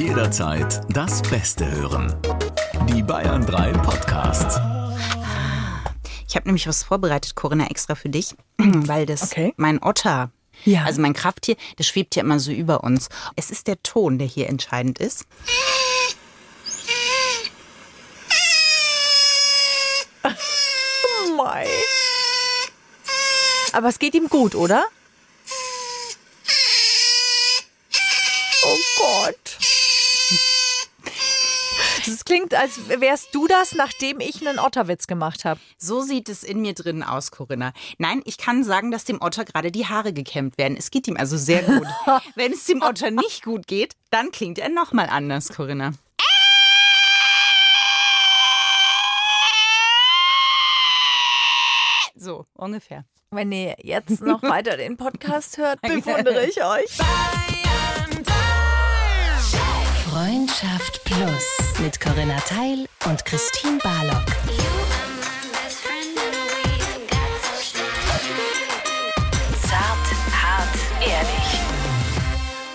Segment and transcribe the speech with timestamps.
[0.00, 2.16] Jederzeit das Beste hören.
[2.88, 4.58] Die Bayern 3 Podcasts.
[6.26, 9.52] Ich habe nämlich was vorbereitet, Corinna, extra für dich, weil das Okay.
[9.58, 10.30] mein Otter,
[10.64, 10.84] Ja.
[10.84, 13.10] also mein Krafttier, das schwebt ja immer so über uns.
[13.36, 15.26] Es ist der Ton, der hier entscheidend ist.
[21.36, 21.66] Mei.
[23.72, 24.84] Aber es geht ihm gut, oder?
[28.62, 29.56] Oh Gott.
[32.12, 35.60] Es klingt, als wärst du das, nachdem ich einen Otterwitz gemacht habe.
[35.78, 37.72] So sieht es in mir drin aus, Corinna.
[37.98, 40.76] Nein, ich kann sagen, dass dem Otter gerade die Haare gekämmt werden.
[40.76, 41.86] Es geht ihm also sehr gut.
[42.34, 45.92] Wenn es dem Otter nicht gut geht, dann klingt er nochmal anders, Corinna.
[52.16, 53.04] So, ungefähr.
[53.30, 56.98] Wenn ihr jetzt noch weiter den Podcast hört, bewundere ich euch.
[60.20, 64.26] Freundschaft Plus mit Corinna Teil und Christine Barlock.
[69.62, 70.06] Zart,
[70.42, 71.60] hart, ehrlich.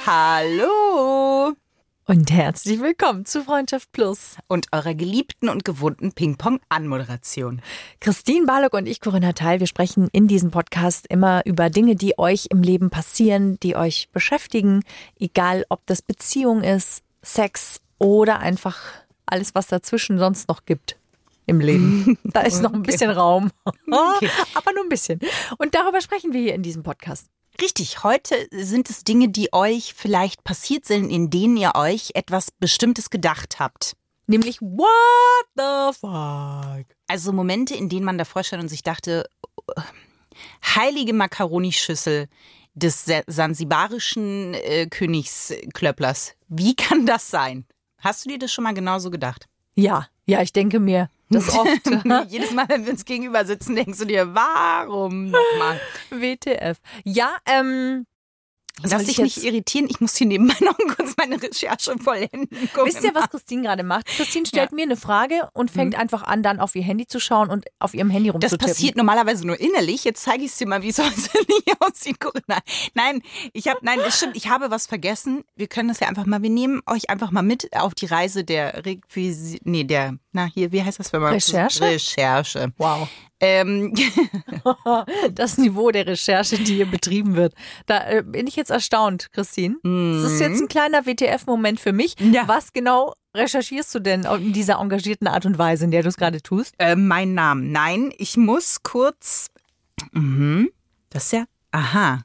[0.08, 1.54] Hallo!
[2.08, 4.38] Und herzlich willkommen zu Freundschaft Plus.
[4.48, 7.62] Und eurer geliebten und gewohnten Ping-Pong-Anmoderation.
[8.00, 12.18] Christine Barlock und ich, Corinna Teil, wir sprechen in diesem Podcast immer über Dinge, die
[12.18, 14.84] euch im Leben passieren, die euch beschäftigen,
[15.20, 18.80] egal ob das Beziehung ist, Sex oder einfach
[19.26, 20.98] alles, was dazwischen sonst noch gibt
[21.46, 22.18] im Leben.
[22.24, 23.52] Da ist noch ein bisschen Raum.
[23.66, 25.20] Aber nur ein bisschen.
[25.58, 27.28] Und darüber sprechen wir hier in diesem Podcast.
[27.62, 32.52] Richtig, heute sind es Dinge, die euch vielleicht passiert sind, in denen ihr euch etwas
[32.52, 33.96] Bestimmtes gedacht habt.
[34.28, 36.86] Nämlich, what the fuck?
[37.08, 39.30] Also Momente, in denen man davor stand und sich dachte,
[39.76, 39.82] äh,
[40.76, 42.28] heilige Makaronischüssel
[42.76, 46.36] des sa- sansibarischen äh, Königsklöpplers.
[46.48, 47.66] Wie kann das sein?
[48.00, 49.48] Hast du dir das schon mal genauso gedacht?
[49.76, 51.68] Ja, ja, ich denke mir das oft.
[52.30, 55.80] Jedes Mal, wenn wir uns gegenüber sitzen, denkst du dir, warum nochmal?
[56.12, 56.78] WTF.
[57.04, 58.06] Ja, ähm,
[58.82, 62.48] Lass soll dich nicht irritieren, ich muss hier nebenbei noch kurz meine Recherche vollenden.
[62.84, 64.06] Wisst ihr, was Christine gerade macht?
[64.08, 67.50] Christine stellt mir eine Frage und fängt einfach an, dann auf ihr Handy zu schauen
[67.50, 68.68] und auf ihrem Handy Das rumzutippen.
[68.68, 70.04] passiert normalerweise nur innerlich.
[70.04, 72.60] Jetzt zeige ich es dir mal, wie es nicht aussieht, Corinna.
[72.94, 73.22] Nein,
[73.54, 75.44] ich habe, nein, es stimmt, ich habe was vergessen.
[75.56, 78.44] Wir können das ja einfach mal, wir nehmen euch einfach mal mit auf die Reise
[78.44, 81.82] der Requisi nee, der, na hier, wie heißt das, wenn man Recherche?
[81.82, 82.72] Recherche.
[82.78, 83.08] Wow.
[83.40, 83.94] Ähm,
[85.32, 87.54] Das Niveau der Recherche, die hier betrieben wird.
[87.86, 89.76] Da äh, bin ich jetzt erstaunt, Christine.
[89.84, 92.16] Das ist jetzt ein kleiner WTF-Moment für mich.
[92.20, 92.48] Ja.
[92.48, 96.18] Was genau recherchierst du denn in dieser engagierten Art und Weise, in der du es
[96.18, 96.76] gerade tust?
[96.80, 97.62] äh, mein Name.
[97.64, 99.48] Nein, ich muss kurz.
[100.12, 100.70] Mhm.
[101.10, 101.46] Das ist ja.
[101.72, 102.24] Aha.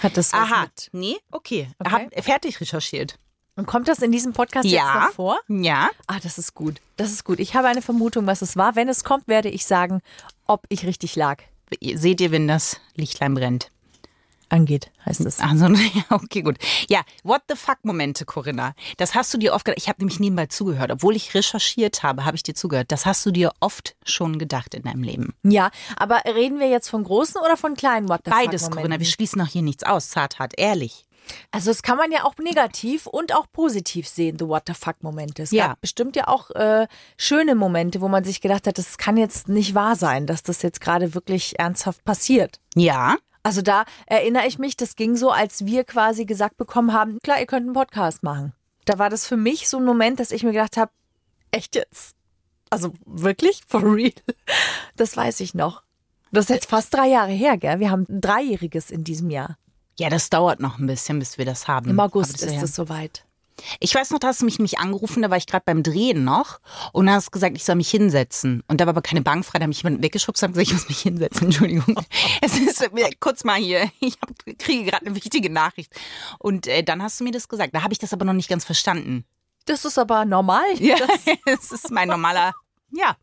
[0.00, 0.62] Hat das was Aha.
[0.62, 0.88] mit?
[0.92, 1.68] Nee, okay.
[1.78, 2.08] Okay.
[2.14, 3.18] Hab fertig recherchiert.
[3.56, 5.06] Und kommt das in diesem Podcast jetzt Ja.
[5.06, 5.38] noch vor?
[5.48, 5.90] Ja.
[6.06, 6.80] Ah, das ist gut.
[6.96, 7.38] Das ist gut.
[7.38, 8.74] Ich habe eine Vermutung, was es war.
[8.76, 10.00] Wenn es kommt, werde ich sagen,
[10.46, 11.38] ob ich richtig lag.
[11.80, 13.70] Seht ihr, wenn das Lichtlein brennt?
[14.50, 15.40] Angeht, heißt es.
[15.40, 16.58] Also, ja, okay, gut.
[16.88, 18.74] Ja, what the fuck Momente, Corinna.
[18.98, 19.78] Das hast du dir oft gedacht.
[19.80, 20.90] Ich habe nämlich nebenbei zugehört.
[20.92, 22.92] Obwohl ich recherchiert habe, habe ich dir zugehört.
[22.92, 25.34] Das hast du dir oft schon gedacht in deinem Leben.
[25.42, 28.98] Ja, aber reden wir jetzt von großen oder von kleinen What the Beides, fuck Corinna.
[28.98, 30.08] Wir schließen auch hier nichts aus.
[30.10, 31.06] Zart, hart, ehrlich.
[31.50, 35.02] Also das kann man ja auch negativ und auch positiv sehen, the What the fuck
[35.02, 35.42] Momente.
[35.42, 35.68] Es Ja.
[35.68, 36.86] gab bestimmt ja auch äh,
[37.16, 40.62] schöne Momente, wo man sich gedacht hat, das kann jetzt nicht wahr sein, dass das
[40.62, 42.60] jetzt gerade wirklich ernsthaft passiert.
[42.74, 43.16] Ja.
[43.42, 47.40] Also da erinnere ich mich, das ging so, als wir quasi gesagt bekommen haben, klar,
[47.40, 48.52] ihr könnt einen Podcast machen.
[48.86, 50.90] Da war das für mich so ein Moment, dass ich mir gedacht habe,
[51.50, 52.14] echt jetzt?
[52.70, 53.62] Also wirklich?
[53.68, 54.12] For real?
[54.96, 55.82] Das weiß ich noch.
[56.32, 57.78] Das ist jetzt fast drei Jahre her, gell?
[57.80, 59.56] Wir haben ein Dreijähriges in diesem Jahr.
[59.98, 61.90] Ja, das dauert noch ein bisschen, bis wir das haben.
[61.90, 63.24] Im August ist es soweit.
[63.78, 66.24] Ich weiß noch, da hast du mich nämlich angerufen, da war ich gerade beim Drehen
[66.24, 66.58] noch
[66.92, 68.64] und hast gesagt, ich soll mich hinsetzen.
[68.66, 70.72] Und da war aber keine Bank frei, da habe ich jemanden weggeschubst und gesagt, ich
[70.72, 71.94] muss mich hinsetzen, Entschuldigung.
[72.40, 75.92] es ist mir kurz mal hier, ich hab, kriege gerade eine wichtige Nachricht.
[76.38, 77.74] Und äh, dann hast du mir das gesagt.
[77.74, 79.24] Da habe ich das aber noch nicht ganz verstanden.
[79.66, 80.64] Das ist aber normal.
[80.78, 80.96] Ja,
[81.46, 82.52] das ist mein normaler,
[82.90, 83.16] ja.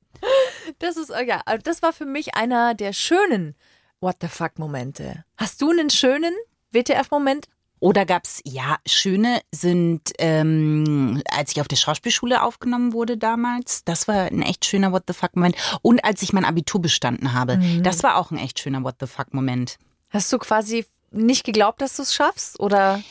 [0.80, 3.56] Das ist, äh, ja, also das war für mich einer der schönen
[4.00, 5.26] What the fuck Momente.
[5.38, 6.34] Hast du einen schönen
[6.72, 7.48] WTF-Moment?
[7.80, 14.08] Oder gab's ja, schöne sind, ähm, als ich auf der Schauspielschule aufgenommen wurde damals, das
[14.08, 15.56] war ein echt schöner What the fuck-Moment.
[15.82, 19.08] Und als ich mein Abitur bestanden habe, das war auch ein echt schöner What the
[19.08, 19.80] fuck-Moment.
[20.12, 22.60] Hast du quasi nicht geglaubt, dass du es schaffst?
[22.60, 23.02] Oder?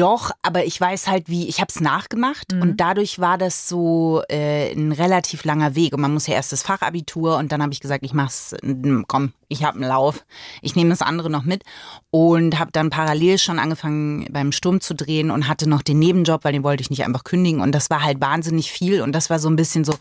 [0.00, 2.62] Doch, aber ich weiß halt, wie, ich habe es nachgemacht Mhm.
[2.62, 5.92] und dadurch war das so äh, ein relativ langer Weg.
[5.94, 9.02] Und man muss ja erst das Fachabitur und dann habe ich gesagt, ich mach's, mm,
[9.06, 10.24] komm, ich habe einen Lauf.
[10.62, 11.64] Ich nehme das andere noch mit
[12.10, 16.44] und habe dann parallel schon angefangen beim Sturm zu drehen und hatte noch den Nebenjob,
[16.44, 17.60] weil den wollte ich nicht einfach kündigen.
[17.60, 19.94] Und das war halt wahnsinnig viel und das war so ein bisschen so,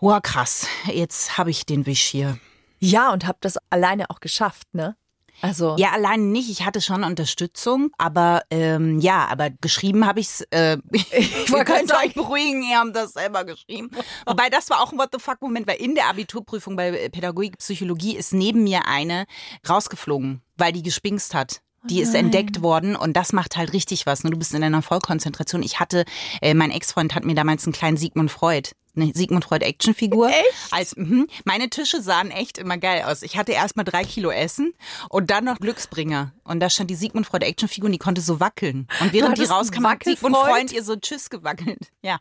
[0.00, 2.38] wow, krass, jetzt habe ich den Wisch hier.
[2.78, 4.96] Ja, und hab das alleine auch geschafft, ne?
[5.42, 6.50] Also, Ja, alleine nicht.
[6.50, 10.42] Ich hatte schon Unterstützung, aber ähm, ja, aber geschrieben habe ich's.
[10.50, 13.90] Äh, ich wollte könnt euch beruhigen, ihr habt das selber geschrieben.
[14.26, 17.08] Wobei das war auch ein What the fuck Moment, weil in der Abiturprüfung bei äh,
[17.10, 19.26] Pädagogik Psychologie ist neben mir eine
[19.68, 21.62] rausgeflogen, weil die gespinkst hat.
[21.84, 24.22] Die ist entdeckt worden und das macht halt richtig was.
[24.22, 24.30] Ne?
[24.30, 25.62] Du bist in einer Vollkonzentration.
[25.62, 26.04] Ich hatte,
[26.42, 30.28] äh, mein Ex-Freund hat mir damals einen kleinen Sigmund Freud, eine Sigmund Freud Actionfigur.
[30.28, 30.72] Echt?
[30.72, 31.26] Als, mhm.
[31.44, 33.22] Meine Tische sahen echt immer geil aus.
[33.22, 34.74] Ich hatte erstmal drei Kilo Essen
[35.08, 36.32] und dann noch Glücksbringer.
[36.44, 38.88] Und da stand die Sigmund Freud Actionfigur und die konnte so wackeln.
[39.00, 40.36] Und während die rauskam, hat Sigmund?
[40.36, 41.90] Freund ihr so Tschüss gewackelt.
[42.02, 42.18] Ja.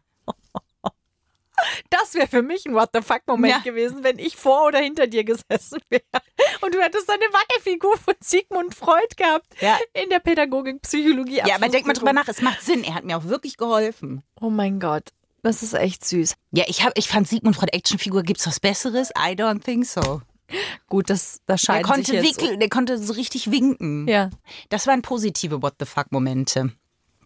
[1.89, 3.60] das wäre für mich ein What the fuck-Moment Ja.
[3.60, 6.04] gewesen, wenn ich vor oder hinter dir gesessen wäre.
[6.62, 9.77] Und du hättest eine Wackelfigur von Sigmund Freud gehabt Ja.
[9.94, 11.42] in der Pädagogik, Psychologie.
[11.45, 12.83] Ja, aber denk mal drüber nach, es macht Sinn.
[12.83, 14.24] Er hat mir auch wirklich geholfen.
[14.39, 15.10] Oh mein Gott,
[15.41, 16.36] das ist echt süß.
[16.51, 19.09] Ja, ich, hab, ich fand Sigmund Freud Actionfigur, gibt's was Besseres?
[19.12, 20.21] I don't think so.
[20.88, 22.41] Gut, das, das Der scheint konnte, sich jetzt...
[22.41, 24.07] wickeln, der konnte so richtig winken.
[24.07, 24.30] Ja.
[24.69, 26.71] Das waren positive What the fuck Momente.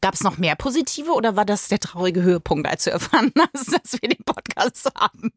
[0.02, 3.72] Gab es noch mehr positive oder war das der traurige Höhepunkt, als du erfahren hast,
[3.72, 5.32] dass wir den Podcast haben?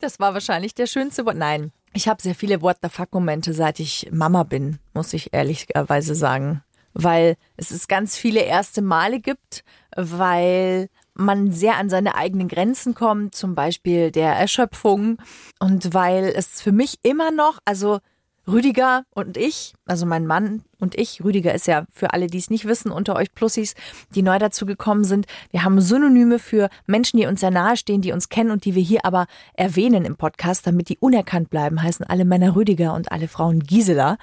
[0.00, 1.36] Das war wahrscheinlich der schönste Wort.
[1.36, 5.32] Nein, ich habe sehr viele What the fuck Momente, seit ich Mama bin, muss ich
[5.32, 6.62] ehrlicherweise sagen.
[6.92, 9.62] Weil es es ganz viele erste Male gibt,
[9.94, 15.18] weil man sehr an seine eigenen Grenzen kommt, zum Beispiel der Erschöpfung.
[15.58, 18.00] Und weil es für mich immer noch, also
[18.48, 22.48] Rüdiger und ich, also mein Mann und ich, Rüdiger ist ja für alle, die es
[22.48, 23.74] nicht wissen, unter euch Plussis,
[24.14, 25.26] die neu dazu gekommen sind.
[25.50, 28.76] Wir haben Synonyme für Menschen, die uns sehr nahe stehen, die uns kennen und die
[28.76, 33.10] wir hier aber erwähnen im Podcast, damit die unerkannt bleiben, heißen alle Männer Rüdiger und
[33.10, 34.16] alle Frauen Gisela.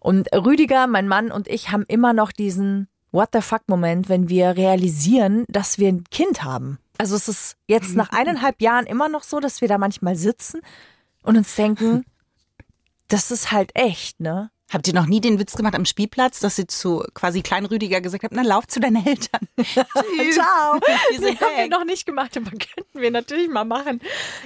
[0.00, 4.28] Und Rüdiger, mein Mann und ich haben immer noch diesen What the fuck Moment, wenn
[4.28, 6.78] wir realisieren, dass wir ein Kind haben.
[6.98, 10.62] Also es ist jetzt nach eineinhalb Jahren immer noch so, dass wir da manchmal sitzen
[11.22, 12.04] und uns denken,
[13.08, 14.50] das ist halt echt, ne?
[14.72, 18.24] Habt ihr noch nie den Witz gemacht am Spielplatz, dass ihr zu quasi Kleinrüdiger gesagt
[18.24, 19.40] habt, na lauf zu deinen Eltern.
[19.60, 19.74] Tschüss.
[20.34, 20.80] Ciao.
[21.10, 24.00] Wir Nee, haben wir noch nicht gemacht, aber könnten wir natürlich mal machen.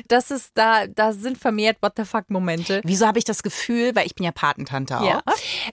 [0.09, 2.81] Das ist da, da sind vermehrt What the fuck Momente.
[2.85, 5.23] Wieso habe ich das Gefühl, weil ich bin ja Patentante auch, Ja.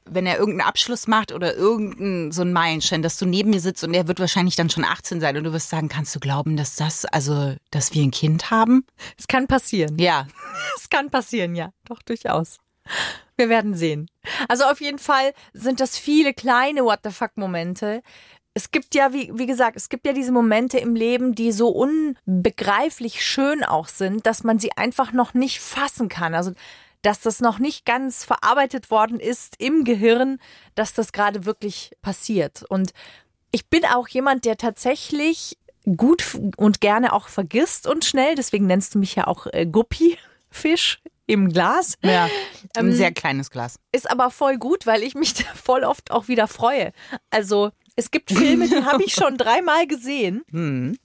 [0.06, 3.84] wenn er irgendeinen Abschluss macht oder irgendeinen so einen Meilenstein, dass du neben mir sitzt
[3.84, 6.58] und er wird wahrscheinlich dann schon 18 sein und du wirst sagen, kannst du glauben,
[6.58, 8.86] dass das, also, dass wir ein Kind haben?
[9.18, 9.98] Es kann passieren.
[9.98, 10.28] Ja.
[10.78, 11.72] Es kann passieren, ja.
[11.86, 12.58] Doch, durchaus.
[13.38, 14.10] Wir werden sehen.
[14.48, 18.04] Also auf jeden Fall sind das viele kleine What the fuck Momente.
[18.54, 21.70] Es gibt ja, wie, wie gesagt, es gibt ja diese Momente im Leben, die so
[21.70, 26.36] unbegreiflich schön auch sind, dass man sie einfach noch nicht fassen kann.
[26.36, 26.52] Also,
[27.02, 30.40] dass das noch nicht ganz verarbeitet worden ist im Gehirn,
[30.76, 32.64] dass das gerade wirklich passiert.
[32.70, 32.94] Und
[33.52, 35.58] ich bin auch jemand, der tatsächlich
[35.98, 38.36] gut und gerne auch vergisst und schnell.
[38.36, 41.96] Deswegen nennst du mich ja auch äh, Guppi-Fisch im Glas.
[42.02, 42.26] ja.
[42.76, 43.80] Ein Ähm, sehr kleines Glas.
[43.92, 46.92] Ist aber voll gut, weil ich mich voll oft auch wieder freue.
[47.30, 50.44] Also es gibt Filme, die habe ich schon dreimal gesehen.
[50.52, 50.98] Hm.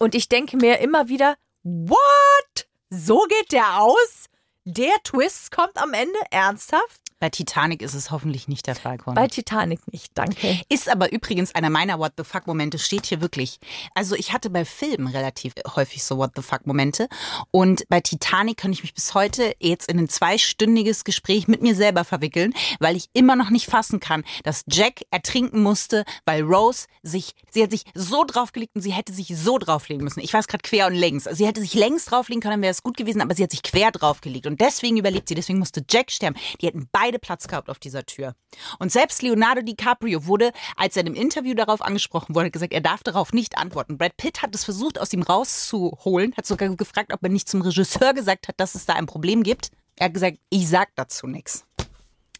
[0.00, 2.68] Und ich denke mir immer wieder, what?
[2.88, 4.26] So geht der aus?
[4.64, 6.18] Der Twist kommt am Ende?
[6.30, 7.00] Ernsthaft?
[7.20, 9.16] Bei Titanic ist es hoffentlich nicht der Fall, Conny.
[9.16, 10.60] Bei Titanic nicht, danke.
[10.68, 13.58] Ist aber übrigens einer meiner What the fuck Momente, steht hier wirklich.
[13.94, 17.08] Also ich hatte bei Filmen relativ häufig so What the fuck Momente
[17.50, 21.74] und bei Titanic kann ich mich bis heute jetzt in ein zweistündiges Gespräch mit mir
[21.74, 26.86] selber verwickeln, weil ich immer noch nicht fassen kann, dass Jack ertrinken musste, weil Rose
[27.02, 30.20] sich, sie hat sich so draufgelegt und sie hätte sich so drauflegen müssen.
[30.20, 31.26] Ich weiß gerade quer und längs.
[31.26, 33.50] Also sie hätte sich längs drauflegen können, dann wäre es gut gewesen, aber sie hat
[33.50, 36.36] sich quer draufgelegt und deswegen überlebt sie, deswegen musste Jack sterben.
[36.60, 38.34] Die hätten beide Platz gehabt auf dieser Tür.
[38.78, 43.02] Und selbst Leonardo DiCaprio wurde, als er einem Interview darauf angesprochen wurde, gesagt, er darf
[43.02, 43.96] darauf nicht antworten.
[43.96, 47.62] Brad Pitt hat es versucht, aus ihm rauszuholen, hat sogar gefragt, ob er nicht zum
[47.62, 49.70] Regisseur gesagt hat, dass es da ein Problem gibt.
[49.96, 51.67] Er hat gesagt, ich sag dazu nichts.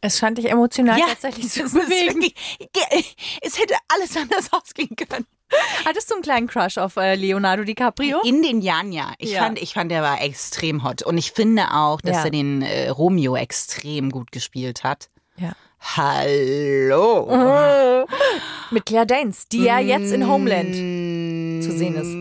[0.00, 2.22] Es scheint dich emotional tatsächlich zu bewegen.
[2.58, 5.26] wirklich- Es hätte alles anders ausgehen können.
[5.86, 8.20] Hattest du einen kleinen Crush auf äh, Leonardo DiCaprio?
[8.22, 9.12] In den Jahren ja.
[9.18, 9.44] Ich Ja.
[9.44, 11.02] fand, ich fand, der war extrem hot.
[11.02, 12.24] Und ich finde auch, dass Ja.
[12.24, 15.08] er den äh, Romeo extrem gut gespielt hat.
[15.36, 15.52] Ja.
[15.96, 17.26] Hallo.
[18.70, 22.12] Mit Claire Danes, die ja jetzt in Homeland Mm, zu sehen ist.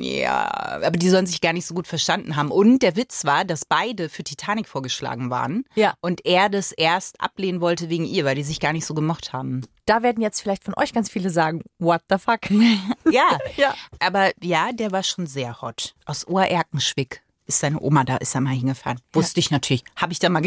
[0.00, 0.50] Ja,
[0.84, 2.50] aber die sollen sich gar nicht so gut verstanden haben.
[2.50, 5.64] Und der Witz war, dass beide für Titanic vorgeschlagen waren.
[5.74, 5.94] Ja.
[6.00, 9.32] Und er das erst ablehnen wollte wegen ihr, weil die sich gar nicht so gemocht
[9.32, 9.62] haben.
[9.86, 12.40] Da werden jetzt vielleicht von euch ganz viele sagen, what the fuck?
[13.10, 13.74] Ja, Ja.
[13.98, 15.94] aber ja, der war schon sehr hot.
[16.06, 19.00] Aus Oerkenschwick ist seine Oma da, ist er mal hingefahren.
[19.12, 19.84] Wusste ich natürlich.
[19.96, 20.42] Habe ich da mal?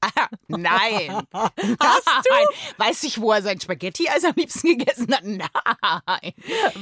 [0.00, 1.22] Ah, nein.
[1.32, 2.34] Hast du?
[2.76, 5.24] Weiß ich, wo er sein Spaghetti-Eis am liebsten gegessen hat?
[5.24, 6.34] Nein.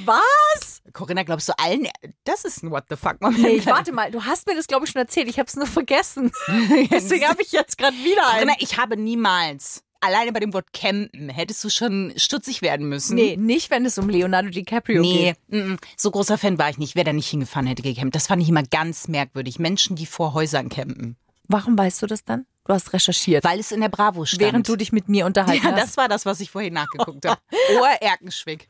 [0.04, 0.82] Was?
[0.92, 1.88] Corinna, glaubst du allen,
[2.24, 3.42] das ist ein What the fuck Moment?
[3.42, 5.54] Nee, ich warte mal, du hast mir das glaube ich schon erzählt, ich habe es
[5.56, 6.32] nur vergessen.
[6.90, 8.56] Deswegen habe ich jetzt gerade wieder Corinna, einen.
[8.58, 13.14] ich habe niemals, alleine bei dem Wort campen, hättest du schon stutzig werden müssen.
[13.14, 15.66] Nee, nicht wenn es um Leonardo DiCaprio Nee, geht.
[15.66, 15.76] mm.
[15.96, 16.94] so großer Fan war ich nicht.
[16.96, 18.14] Wer da nicht hingefahren hätte gecampt.
[18.14, 19.58] Das fand ich immer ganz merkwürdig.
[19.58, 21.16] Menschen, die vor Häusern campen.
[21.48, 22.46] Warum weißt du das dann?
[22.64, 23.42] Du hast recherchiert.
[23.44, 24.40] Weil es in der Bravo stand.
[24.40, 25.82] Während du dich mit mir unterhalten Ja, hast.
[25.82, 27.40] das war das, was ich vorhin nachgeguckt habe.
[27.80, 28.68] Oerkenschwick.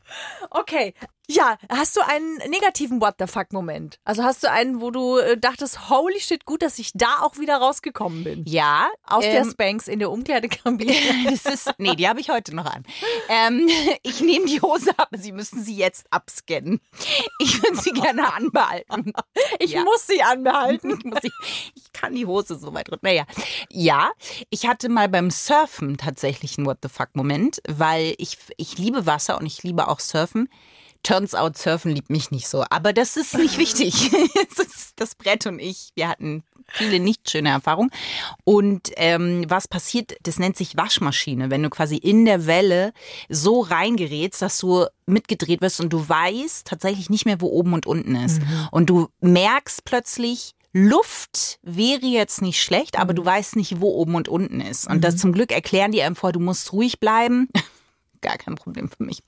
[0.49, 0.93] Okay.
[1.29, 3.97] Ja, hast du einen negativen What the fuck Moment?
[4.03, 7.37] Also hast du einen, wo du äh, dachtest, holy shit, gut, dass ich da auch
[7.37, 8.43] wieder rausgekommen bin.
[8.45, 8.89] Ja.
[9.05, 10.93] Aus der ähm, Spanx in der Umkleidekabine.
[11.29, 12.83] das ist, nee, die habe ich heute noch an.
[13.29, 13.69] Ähm,
[14.03, 16.81] ich nehme die Hose ab, Sie müssen sie jetzt abscannen.
[17.39, 19.13] Ich würde sie gerne anbehalten.
[19.59, 19.83] Ich Ja.
[19.83, 20.91] muss sie anbehalten.
[21.03, 21.33] Ich, muss, ich,
[21.75, 22.99] ich kann die Hose so weit runter.
[23.03, 23.25] Naja,
[23.69, 24.11] ja,
[24.49, 29.05] ich hatte mal beim Surfen tatsächlich einen What the fuck Moment, weil ich, ich liebe
[29.05, 30.49] Wasser und ich liebe auch Surfen.
[31.03, 32.63] Turns out, Surfen liebt mich nicht so.
[32.69, 34.09] Aber das ist nicht wichtig.
[34.95, 37.91] das, Brett und ich, wir hatten viele nicht schöne Erfahrungen.
[38.45, 42.93] Und ähm, was passiert, das nennt sich Waschmaschine, wenn du quasi in der Welle
[43.29, 47.85] so reingerätst, dass du mitgedreht wirst und du weißt tatsächlich nicht mehr, wo oben und
[47.85, 48.41] unten ist.
[48.71, 54.15] Und du merkst plötzlich, Luft wäre jetzt nicht schlecht, aber du weißt nicht, wo oben
[54.15, 54.89] und unten ist.
[54.89, 57.47] Und das zum Glück erklären die einem vor, du musst ruhig bleiben.
[58.23, 59.21] Gar kein Problem für mich.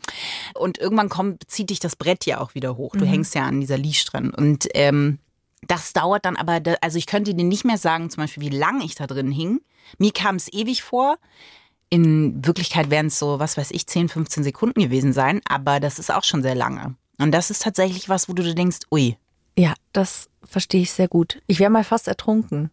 [0.56, 2.96] Und irgendwann kommt, zieht dich das Brett ja auch wieder hoch.
[2.96, 4.32] Du hängst ja an dieser Leash dran.
[4.32, 5.20] Und ähm,
[5.68, 8.86] das dauert dann aber, also ich könnte dir nicht mehr sagen, zum Beispiel, wie lange
[8.86, 9.62] ich da drin hing.
[9.98, 11.18] Mir kam es ewig vor.
[11.90, 15.42] In Wirklichkeit wären es so, was weiß ich, 10, 15 Sekunden gewesen sein.
[15.48, 16.96] Aber das ist auch schon sehr lange.
[17.20, 19.18] Und das ist tatsächlich was, wo du dir denkst, ui,
[19.58, 21.42] Ja, das verstehe ich sehr gut.
[21.48, 22.72] Ich wäre mal fast ertrunken.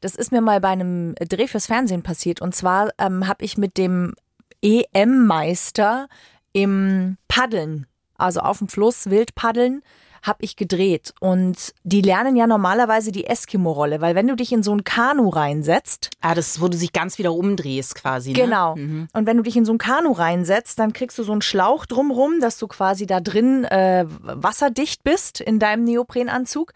[0.00, 2.42] Das ist mir mal bei einem Dreh fürs Fernsehen passiert.
[2.42, 4.14] Und zwar ähm, habe ich mit dem
[4.62, 6.08] EM-Meister
[6.52, 9.82] im Paddeln, also auf dem Fluss wild paddeln,
[10.22, 11.12] habe ich gedreht.
[11.20, 15.28] Und die lernen ja normalerweise die Eskimo-Rolle, weil wenn du dich in so ein Kanu
[15.28, 18.30] reinsetzt, ah, das ist, wo du sich ganz wieder umdrehst quasi.
[18.30, 18.38] Ne?
[18.38, 18.74] Genau.
[18.74, 21.86] Und wenn du dich in so ein Kanu reinsetzt, dann kriegst du so einen Schlauch
[21.86, 26.72] drumrum, dass du quasi da drin äh, wasserdicht bist in deinem Neoprenanzug.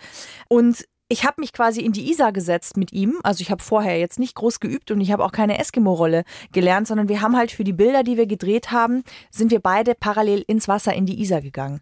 [0.49, 3.19] Und ich habe mich quasi in die Isar gesetzt mit ihm.
[3.23, 6.89] Also ich habe vorher jetzt nicht groß geübt und ich habe auch keine Eskimo-Rolle gelernt,
[6.89, 10.45] sondern wir haben halt für die Bilder, die wir gedreht haben, sind wir beide parallel
[10.47, 11.81] ins Wasser in die Isar gegangen.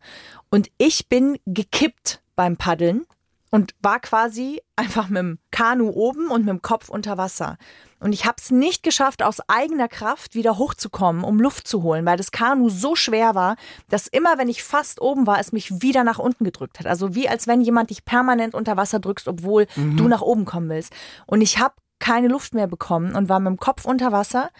[0.51, 3.07] Und ich bin gekippt beim Paddeln
[3.55, 7.57] und war quasi einfach mit dem Kanu oben und mit dem Kopf unter Wasser.
[8.01, 12.05] Und ich habe es nicht geschafft, aus eigener Kraft wieder hochzukommen, um Luft zu holen,
[12.05, 13.55] weil das Kanu so schwer war,
[13.89, 16.89] dass immer, wenn ich fast oben war, es mich wieder nach unten gedrückt hat.
[16.89, 20.69] Also wie als wenn jemand dich permanent unter Wasser drückst, obwohl du nach oben kommen
[20.69, 20.93] willst.
[21.25, 24.51] Und ich habe keine Luft mehr bekommen und war mit dem Kopf unter Wasser.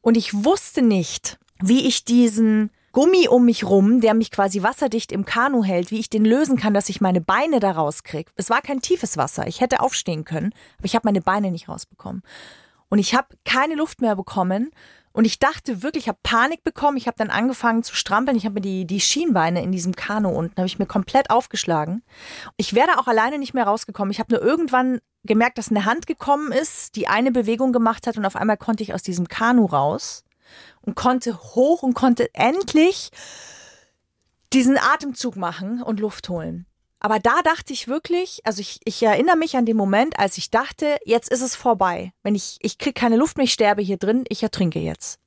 [0.00, 5.12] Und ich wusste nicht, wie ich diesen Gummi um mich rum, der mich quasi wasserdicht
[5.12, 8.32] im Kanu hält, wie ich den lösen kann, dass ich meine Beine da rauskriege.
[8.34, 9.46] Es war kein tiefes Wasser.
[9.46, 12.22] Ich hätte aufstehen können, aber ich habe meine Beine nicht rausbekommen.
[12.88, 14.70] Und ich habe keine Luft mehr bekommen.
[15.12, 16.96] Und ich dachte wirklich, ich habe Panik bekommen.
[16.96, 18.36] Ich habe dann angefangen zu strampeln.
[18.36, 22.02] Ich habe mir die, die Schienbeine in diesem Kanu unten, habe ich mir komplett aufgeschlagen.
[22.56, 24.10] Ich wäre auch alleine nicht mehr rausgekommen.
[24.10, 28.16] Ich habe nur irgendwann gemerkt, dass eine Hand gekommen ist, die eine Bewegung gemacht hat
[28.16, 30.24] und auf einmal konnte ich aus diesem Kanu raus
[30.80, 33.10] und konnte hoch und konnte endlich
[34.52, 36.66] diesen Atemzug machen und Luft holen.
[36.98, 40.50] Aber da dachte ich wirklich, also ich, ich erinnere mich an den Moment, als ich
[40.50, 42.12] dachte, jetzt ist es vorbei.
[42.22, 45.18] Wenn ich, ich kriege keine Luft mehr, ich sterbe hier drin, ich ertrinke jetzt.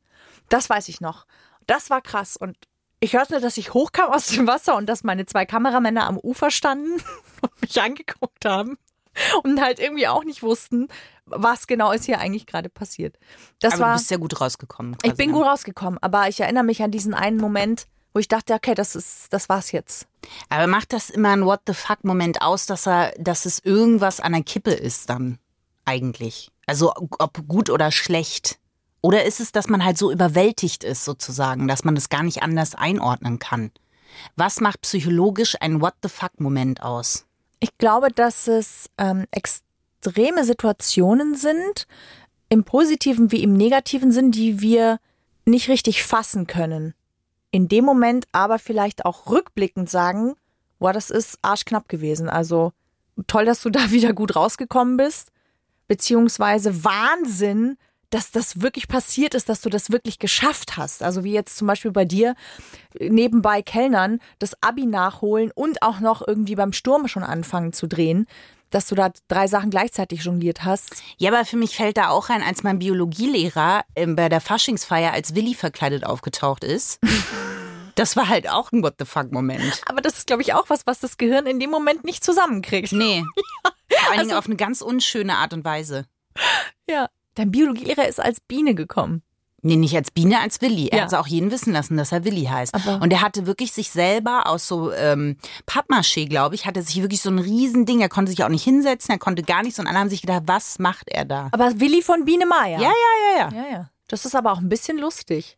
[0.50, 1.26] Das weiß ich noch.
[1.66, 2.38] Das war krass.
[2.38, 2.58] Und
[3.00, 6.20] ich hörte nur, dass ich hochkam aus dem Wasser und dass meine zwei Kameramänner am
[6.20, 7.02] Ufer standen
[7.42, 8.78] und mich angeguckt haben
[9.44, 10.88] und halt irgendwie auch nicht wussten,
[11.26, 13.18] was genau ist hier eigentlich gerade passiert.
[13.60, 13.94] Das Aber war.
[13.94, 14.94] du bist sehr gut rausgekommen.
[15.04, 15.38] Ich quasi, bin ne?
[15.38, 18.96] gut rausgekommen, aber ich erinnere mich an diesen einen Moment, wo ich dachte, okay, das
[18.96, 20.08] ist, das war's jetzt.
[20.50, 24.20] Aber macht das immer ein What the fuck Moment aus, dass er, dass es irgendwas
[24.20, 25.40] an der Kippe ist dann
[25.86, 26.52] eigentlich?
[26.66, 28.60] Also ob gut oder schlecht?
[29.02, 32.42] Oder ist es, dass man halt so überwältigt ist sozusagen, dass man das gar nicht
[32.42, 33.72] anders einordnen kann?
[34.36, 37.26] Was macht psychologisch ein What the fuck Moment aus?
[37.64, 41.88] Ich glaube, dass es ähm, extreme Situationen sind,
[42.50, 45.00] im positiven wie im negativen Sinn, die wir
[45.46, 46.94] nicht richtig fassen können.
[47.52, 50.34] In dem Moment aber vielleicht auch rückblickend sagen,
[50.78, 52.28] boah, das ist arschknapp gewesen.
[52.28, 52.74] Also
[53.28, 55.32] toll, dass du da wieder gut rausgekommen bist.
[55.88, 57.78] Beziehungsweise Wahnsinn,
[58.14, 61.02] dass das wirklich passiert ist, dass du das wirklich geschafft hast.
[61.02, 62.36] Also wie jetzt zum Beispiel bei dir,
[63.00, 68.28] nebenbei Kellnern, das Abi nachholen und auch noch irgendwie beim Sturm schon anfangen zu drehen
[68.70, 70.96] dass du da drei Sachen gleichzeitig jongliert hast.
[71.20, 75.14] Ja, aber für mich fällt da auch rein, als mein Biologielehrer ähm, bei der Faschingsfeier
[75.14, 77.00] als Willi verkleidet aufgetaucht ist.
[77.96, 79.84] Das war halt auch ein What the fuck Moment.
[79.86, 82.92] Aber das ist, glaube ich, auch was, was das Gehirn in dem Moment nicht zusammenkriegt.
[82.92, 83.24] Nee.
[83.64, 83.72] ja.
[83.88, 86.08] Vor allen Dingen also, auf eine ganz unschöne Art und Weise.
[86.90, 87.08] Ja.
[87.36, 89.24] Dein Biologielehrer ist als Biene gekommen.
[89.66, 90.90] Nee, nicht als Biene, als Willi.
[90.90, 91.04] Er ja.
[91.04, 92.76] hat es auch jeden wissen lassen, dass er Willi heißt.
[92.76, 97.02] Aber und er hatte wirklich sich selber aus so ähm, Pappmaché, glaube ich, hatte sich
[97.02, 98.02] wirklich so ein Riesending.
[98.02, 99.80] Er konnte sich auch nicht hinsetzen, er konnte gar nichts.
[99.80, 101.48] Und alle haben sich gedacht, was macht er da?
[101.54, 102.82] Aber Willi von Biene Meier.
[102.82, 103.64] Ja, ja, ja, ja.
[103.64, 103.90] ja, ja.
[104.10, 105.58] Das ist aber auch ein bisschen lustig.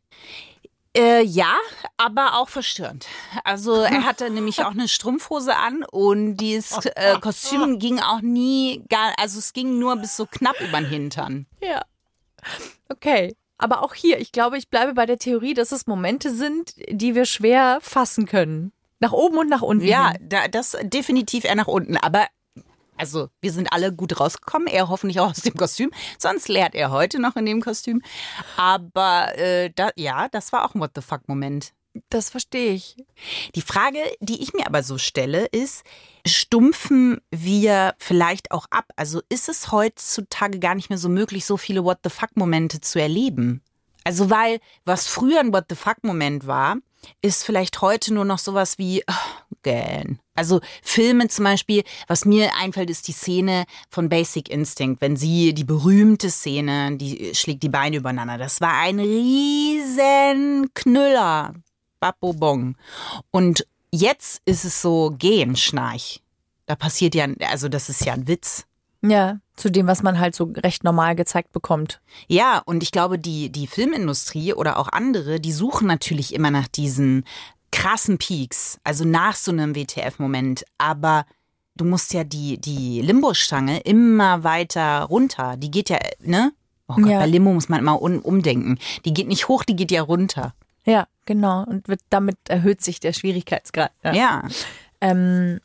[0.96, 1.58] Äh, ja,
[1.98, 3.06] aber auch verstörend.
[3.44, 8.84] Also er hatte nämlich auch eine Strumpfhose an und dieses äh, Kostüm ging auch nie
[8.88, 11.48] gar, also es ging nur bis so knapp über den Hintern.
[11.62, 11.82] Ja.
[12.90, 13.36] Okay.
[13.58, 17.16] Aber auch hier, ich glaube, ich bleibe bei der Theorie, dass es Momente sind, die
[17.16, 18.74] wir schwer fassen können.
[19.00, 19.86] Nach oben und nach unten.
[19.86, 21.98] Ja, da, das definitiv eher nach unten.
[21.98, 22.28] Aber
[22.98, 25.92] also wir sind alle gut rausgekommen, er hoffentlich auch aus dem Kostüm.
[26.18, 28.02] Sonst lehrt er heute noch in dem Kostüm.
[28.58, 31.74] Aber äh, da, ja, das war auch ein What the fuck Moment.
[32.10, 32.98] Das verstehe ich.
[33.56, 35.84] Die Frage, die ich mir aber so stelle, ist,
[36.28, 38.86] stumpfen wir vielleicht auch ab?
[38.98, 43.00] Also ist es heutzutage gar nicht mehr so möglich, so viele What the fuck-Momente zu
[43.00, 43.62] erleben?
[44.04, 46.78] Also weil, was früher ein What the fuck-Moment war,
[47.22, 50.20] ist vielleicht heute nur noch sowas wie, oh, gähn.
[50.36, 55.54] Also Filme zum Beispiel, was mir einfällt, ist die Szene von Basic Instinct, wenn sie
[55.54, 58.38] die berühmte Szene, die schlägt die Beine übereinander.
[58.38, 61.54] Das war ein riesen Knüller.
[62.00, 62.76] Babobong.
[63.32, 66.22] Und jetzt ist es so, gehen, schnarch.
[66.66, 68.66] Da passiert ja, also das ist ja ein Witz.
[69.10, 72.02] Ja, zu dem, was man halt so recht normal gezeigt bekommt.
[72.28, 76.68] Ja, und ich glaube, die, die Filmindustrie oder auch andere, die suchen natürlich immer nach
[76.68, 77.24] diesen
[77.72, 80.66] krassen Peaks, also nach so einem WTF-Moment.
[80.78, 81.26] Aber
[81.76, 85.56] du musst ja die, die Limbo-Stange immer weiter runter.
[85.58, 86.52] Die geht ja, ne?
[86.88, 87.20] Oh Gott, ja.
[87.20, 88.78] bei Limbo muss man immer um, umdenken.
[89.06, 90.54] Die geht nicht hoch, die geht ja runter.
[90.86, 91.64] Ja, genau.
[91.64, 93.92] Und wird, damit erhöht sich der Schwierigkeitsgrad.
[94.04, 94.14] Ja.
[94.14, 94.44] Ja,
[95.02, 95.60] ähm,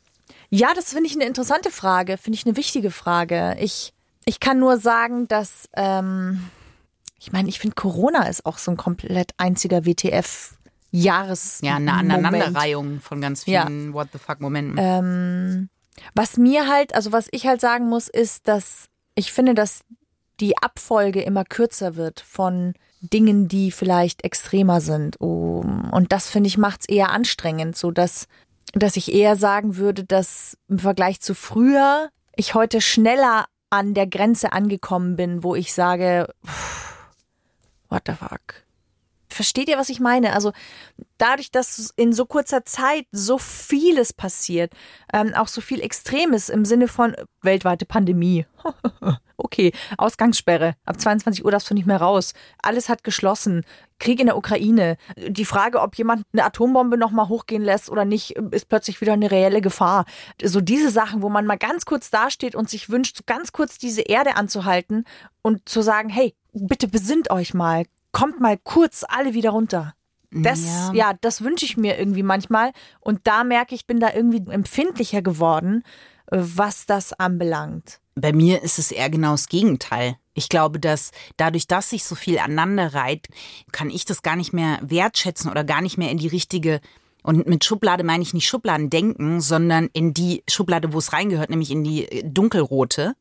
[0.51, 3.57] ja das finde ich eine interessante Frage, finde ich eine wichtige Frage.
[3.59, 3.93] Ich,
[4.25, 6.47] ich kann nur sagen, dass, ähm,
[7.19, 10.55] ich meine, ich finde Corona ist auch so ein komplett einziger WTF.
[10.93, 11.59] Jahres.
[11.63, 13.93] Ja, eine Aneinanderreihung von ganz vielen ja.
[13.93, 14.75] What the fuck Momenten.
[14.77, 15.69] Ähm,
[16.13, 19.83] was mir halt, also was ich halt sagen muss, ist, dass ich finde, dass
[20.39, 25.17] die Abfolge immer kürzer wird von Dingen, die vielleicht extremer sind.
[25.17, 28.27] Und das finde ich macht es eher anstrengend, so dass,
[28.73, 34.07] dass ich eher sagen würde, dass im Vergleich zu früher ich heute schneller an der
[34.07, 36.33] Grenze angekommen bin, wo ich sage,
[37.89, 38.63] what the fuck?
[39.29, 40.33] Versteht ihr, was ich meine?
[40.33, 40.51] Also
[41.17, 44.73] dadurch, dass in so kurzer Zeit so vieles passiert,
[45.13, 48.45] ähm, auch so viel Extremes im Sinne von weltweite Pandemie.
[49.43, 50.75] okay, Ausgangssperre.
[50.85, 52.33] Ab 22 Uhr darfst du nicht mehr raus.
[52.61, 53.63] Alles hat geschlossen.
[53.99, 54.97] Krieg in der Ukraine.
[55.15, 59.29] Die Frage, ob jemand eine Atombombe nochmal hochgehen lässt oder nicht, ist plötzlich wieder eine
[59.29, 60.05] reelle Gefahr.
[60.43, 63.77] So diese Sachen, wo man mal ganz kurz dasteht und sich wünscht, so ganz kurz
[63.77, 65.05] diese Erde anzuhalten
[65.41, 69.93] und zu sagen, hey, bitte besinnt euch mal kommt mal kurz alle wieder runter.
[70.33, 72.71] Das, ja, ja das wünsche ich mir irgendwie manchmal.
[73.01, 75.83] Und da merke ich, bin da irgendwie empfindlicher geworden,
[76.31, 77.99] was das anbelangt.
[78.15, 80.15] Bei mir ist es eher genau das Gegenteil.
[80.33, 83.27] Ich glaube, dass dadurch, dass sich so viel aneinander reiht,
[83.71, 86.81] kann ich das gar nicht mehr wertschätzen oder gar nicht mehr in die richtige
[87.23, 91.51] und mit Schublade meine ich nicht Schubladen denken, sondern in die Schublade, wo es reingehört,
[91.51, 93.13] nämlich in die äh, dunkelrote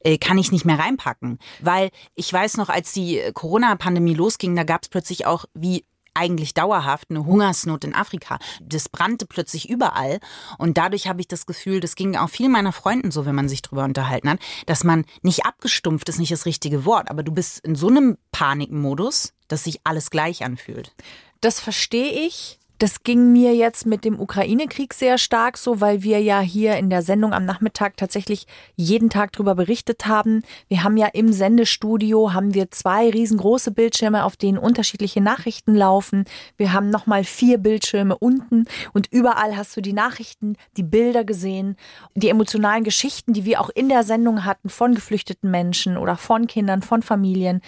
[0.00, 1.38] äh, kann ich nicht mehr reinpacken.
[1.60, 6.54] Weil ich weiß noch, als die Corona-Pandemie losging, da gab es plötzlich auch wie eigentlich
[6.54, 8.38] dauerhaft eine Hungersnot in Afrika.
[8.62, 10.20] Das brannte plötzlich überall
[10.58, 13.48] und dadurch habe ich das Gefühl, das ging auch vielen meiner Freunden so, wenn man
[13.48, 17.32] sich drüber unterhalten hat, dass man nicht abgestumpft ist nicht das richtige Wort, aber du
[17.32, 20.94] bist in so einem Panikmodus, dass sich alles gleich anfühlt.
[21.40, 22.58] Das verstehe ich.
[22.84, 26.90] Das ging mir jetzt mit dem Ukraine-Krieg sehr stark so, weil wir ja hier in
[26.90, 30.42] der Sendung am Nachmittag tatsächlich jeden Tag darüber berichtet haben.
[30.68, 36.26] Wir haben ja im Sendestudio haben wir zwei riesengroße Bildschirme, auf denen unterschiedliche Nachrichten laufen.
[36.58, 41.78] Wir haben nochmal vier Bildschirme unten und überall hast du die Nachrichten, die Bilder gesehen,
[42.14, 46.46] die emotionalen Geschichten, die wir auch in der Sendung hatten von geflüchteten Menschen oder von
[46.46, 47.62] Kindern, von Familien.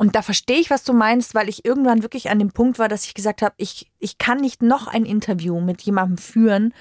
[0.00, 2.88] Und da verstehe ich, was du meinst, weil ich irgendwann wirklich an dem Punkt war,
[2.88, 6.72] dass ich gesagt habe, ich, ich kann nicht noch ein Interview mit jemandem führen,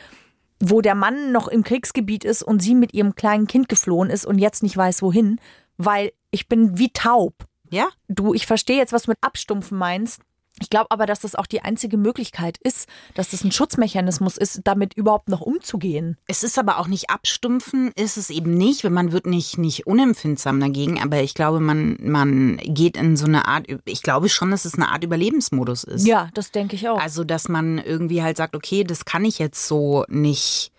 [0.62, 4.25] wo der Mann noch im Kriegsgebiet ist und sie mit ihrem kleinen Kind geflohen ist
[4.25, 5.38] und jetzt nicht weiß, wohin,
[5.75, 7.34] weil ich bin wie taub.
[7.69, 7.89] Ja?
[8.08, 10.21] Du, ich verstehe jetzt, was du mit abstumpfen meinst.
[10.62, 14.62] Ich glaube aber, dass das auch die einzige Möglichkeit ist, dass das ein Schutzmechanismus ist,
[14.63, 16.17] damit überhaupt noch umzugehen.
[16.28, 19.88] Es ist aber auch nicht abstumpfen, ist es eben nicht, wenn man wird nicht, nicht
[19.88, 24.52] unempfindsam dagegen, aber ich glaube, man, man geht in so eine Art, ich glaube schon,
[24.52, 26.06] dass es eine Art Überlebensmodus ist.
[26.06, 27.00] Ja, das denke ich auch.
[27.00, 30.72] Also, dass man irgendwie halt sagt, okay, das kann ich jetzt so nicht,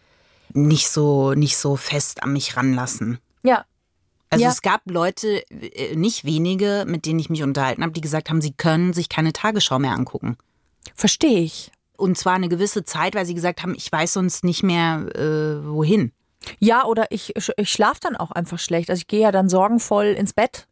[0.52, 3.18] nicht so, nicht so fest an mich ranlassen.
[3.42, 3.64] ja,
[4.30, 4.50] Also Ja.
[4.50, 8.40] es gab Leute, äh, nicht wenige, mit denen ich mich unterhalten habe, die gesagt haben,
[8.40, 10.36] sie können sich keine Tagesschau mehr angucken.
[10.94, 11.70] verstehe ich.
[11.96, 15.66] Und zwar eine gewisse Zeit, weil sie gesagt haben, ich weiß sonst nicht mehr äh,
[15.66, 16.12] wohin.
[16.58, 18.88] Ja, oder ich, ich schlafe dann auch einfach schlecht.
[18.88, 20.66] Also ich gehe ja dann sorgenvoll ins Bett.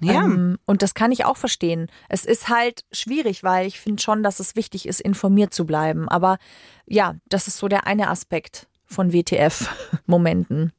[0.00, 0.14] Ja.
[0.24, 1.86] Ähm, und das kann ich auch verstehen.
[2.08, 6.08] Es ist halt schwierig, weil ich finde schon, dass es wichtig ist, informiert zu bleiben.
[6.08, 6.38] Aber
[6.86, 10.72] ja, das ist so der eine Aspekt von WTF-Momenten.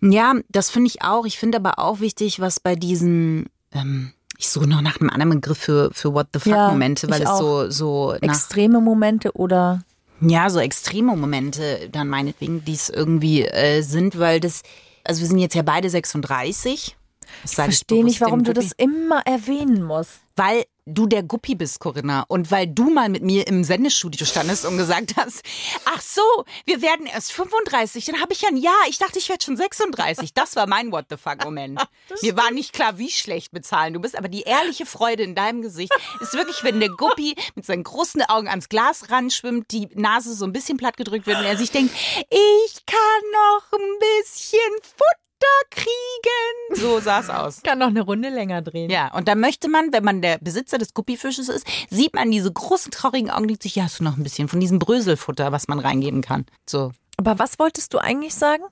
[0.00, 1.26] Ja, das finde ich auch.
[1.26, 5.40] Ich finde aber auch wichtig, was bei diesen, ähm, ich suche noch nach einem anderen
[5.40, 7.40] Begriff für, für What the Ja, Fuck-Momente, weil ich es auch.
[7.40, 9.80] so, so Extreme Momente oder
[10.20, 14.62] ja, so extreme Momente dann meinetwegen, die es irgendwie äh, sind, weil das,
[15.04, 16.96] also wir sind jetzt ja beide 36.
[17.42, 20.20] Das ich verstehe nicht, warum du das immer erwähnen musst.
[20.34, 22.24] Weil du der Guppi bist, Corinna.
[22.28, 25.42] Und weil du mal mit mir im Sendestudio standest und gesagt hast,
[25.84, 26.22] ach so,
[26.64, 28.04] wir werden erst 35.
[28.06, 28.74] Dann habe ich ja ein Jahr.
[28.88, 30.34] Ich dachte, ich werde schon 36.
[30.34, 31.80] Das war mein What the fuck-Moment.
[32.22, 35.62] Mir war nicht klar, wie schlecht bezahlen du bist, aber die ehrliche Freude in deinem
[35.62, 40.34] Gesicht ist wirklich, wenn der Guppi mit seinen großen Augen ans Glas ranschwimmt, die Nase
[40.34, 41.94] so ein bisschen platt gedrückt wird und er sich denkt,
[42.30, 42.98] ich kann
[43.32, 45.27] noch ein bisschen Futter
[45.70, 46.80] kriegen.
[46.80, 47.62] So sah es aus.
[47.62, 48.90] Kann noch eine Runde länger drehen.
[48.90, 52.52] Ja, und da möchte man, wenn man der Besitzer des Guppifisches ist, sieht man diese
[52.52, 55.68] großen traurigen Augen, die sich, ja, hast du noch ein bisschen von diesem Bröselfutter, was
[55.68, 56.46] man reingeben kann.
[56.68, 56.92] So.
[57.16, 58.64] Aber was wolltest du eigentlich sagen?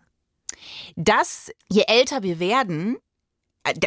[0.96, 2.96] Dass, je älter wir werden,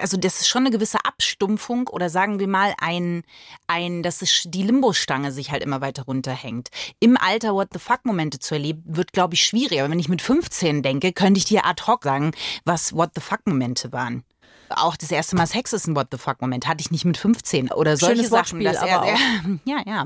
[0.01, 3.23] also das ist schon eine gewisse Abstumpfung oder sagen wir mal ein,
[3.67, 6.69] ein dass es die Limbostange sich halt immer weiter runterhängt.
[6.99, 9.83] Im Alter What the fuck Momente zu erleben, wird glaube ich schwieriger.
[9.83, 12.31] Aber wenn ich mit 15 denke, könnte ich dir ad hoc sagen,
[12.65, 14.23] was What the fuck Momente waren.
[14.69, 16.67] Auch das erste Mal Sex ist ein What the fuck Moment.
[16.67, 18.63] Hatte ich nicht mit 15 oder solche Schönes Sachen.
[18.63, 19.03] Dass er,
[19.65, 20.05] ja, ja.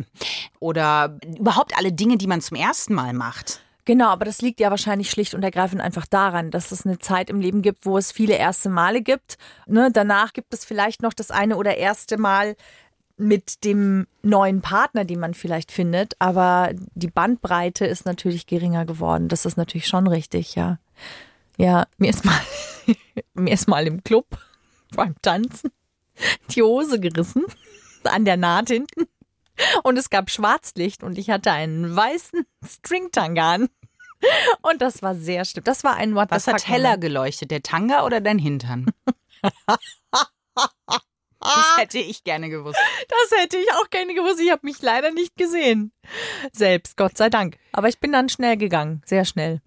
[0.60, 3.62] Oder überhaupt alle Dinge, die man zum ersten Mal macht.
[3.86, 7.30] Genau, aber das liegt ja wahrscheinlich schlicht und ergreifend einfach daran, dass es eine Zeit
[7.30, 9.38] im Leben gibt, wo es viele erste Male gibt.
[9.68, 12.56] Ne, danach gibt es vielleicht noch das eine oder erste Mal
[13.18, 19.28] mit dem neuen Partner, den man vielleicht findet, aber die Bandbreite ist natürlich geringer geworden.
[19.28, 20.80] Das ist natürlich schon richtig, ja.
[21.58, 22.40] Ja, mir ist mal,
[23.34, 24.26] mir ist mal im Club
[24.96, 25.72] beim Tanzen
[26.52, 27.44] die Hose gerissen
[28.04, 29.08] an der Naht hinten.
[29.84, 33.70] Und es gab Schwarzlicht und ich hatte einen weißen Stringtanga an.
[34.62, 35.66] Und das war sehr schlimm.
[35.66, 38.86] Das war ein What Was hat heller geleuchtet, der Tanga oder dein Hintern?
[39.66, 39.78] Das
[41.78, 42.80] hätte ich gerne gewusst.
[43.10, 44.40] Das hätte ich auch gerne gewusst.
[44.40, 45.92] Ich habe mich leider nicht gesehen.
[46.54, 47.58] Selbst, Gott sei Dank.
[47.74, 49.02] Aber ich bin dann schnell gegangen.
[49.06, 49.62] Sehr schnell.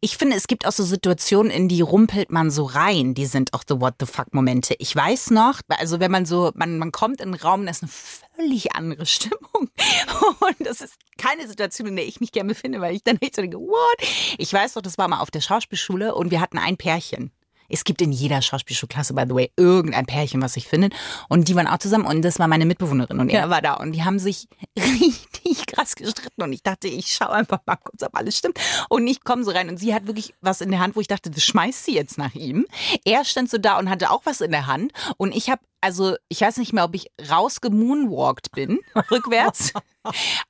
[0.00, 3.14] Ich finde, es gibt auch so Situationen, in die rumpelt man so rein.
[3.14, 4.74] Die sind auch the what the fuck Momente.
[4.78, 7.82] Ich weiß noch, also wenn man so, man, man kommt in einen Raum, da ist
[7.82, 7.90] eine
[8.36, 9.40] völlig andere Stimmung.
[9.54, 13.36] Und das ist keine Situation, in der ich mich gerne befinde, weil ich dann echt
[13.36, 14.08] so denke, what?
[14.38, 17.30] Ich weiß doch, das war mal auf der Schauspielschule und wir hatten ein Pärchen.
[17.68, 20.94] Es gibt in jeder Schauspielschulklasse, by the way, irgendein Pärchen, was sich findet.
[21.28, 23.92] Und die waren auch zusammen und das war meine Mitbewohnerin und er war da und
[23.92, 24.48] die haben sich
[24.78, 28.58] richtig krass gestritten und ich dachte, ich schaue einfach mal kurz, ob alles stimmt.
[28.88, 31.08] Und ich komme so rein und sie hat wirklich was in der Hand, wo ich
[31.08, 32.66] dachte, das schmeißt sie jetzt nach ihm.
[33.04, 36.16] Er stand so da und hatte auch was in der Hand und ich habe, also
[36.28, 39.72] ich weiß nicht mehr, ob ich rausgemoonwalkt bin, rückwärts.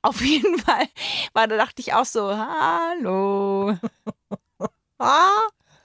[0.01, 0.87] Auf jeden Fall
[1.33, 3.77] war, da dachte ich auch so, hallo.
[4.97, 5.27] Ah.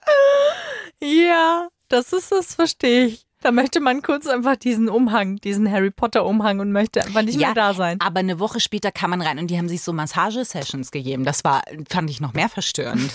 [1.03, 3.27] Ja, das ist es, verstehe ich.
[3.41, 7.39] Da möchte man kurz einfach diesen Umhang, diesen Harry Potter Umhang und möchte einfach nicht
[7.39, 7.99] mehr da sein.
[8.01, 11.25] Aber eine Woche später kam man rein und die haben sich so Massagesessions gegeben.
[11.25, 13.11] Das war, fand ich noch mehr verstörend.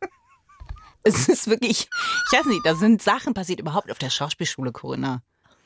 [1.02, 5.20] es ist wirklich, ich weiß nicht, da sind Sachen passiert überhaupt auf der Schauspielschule, Corinna.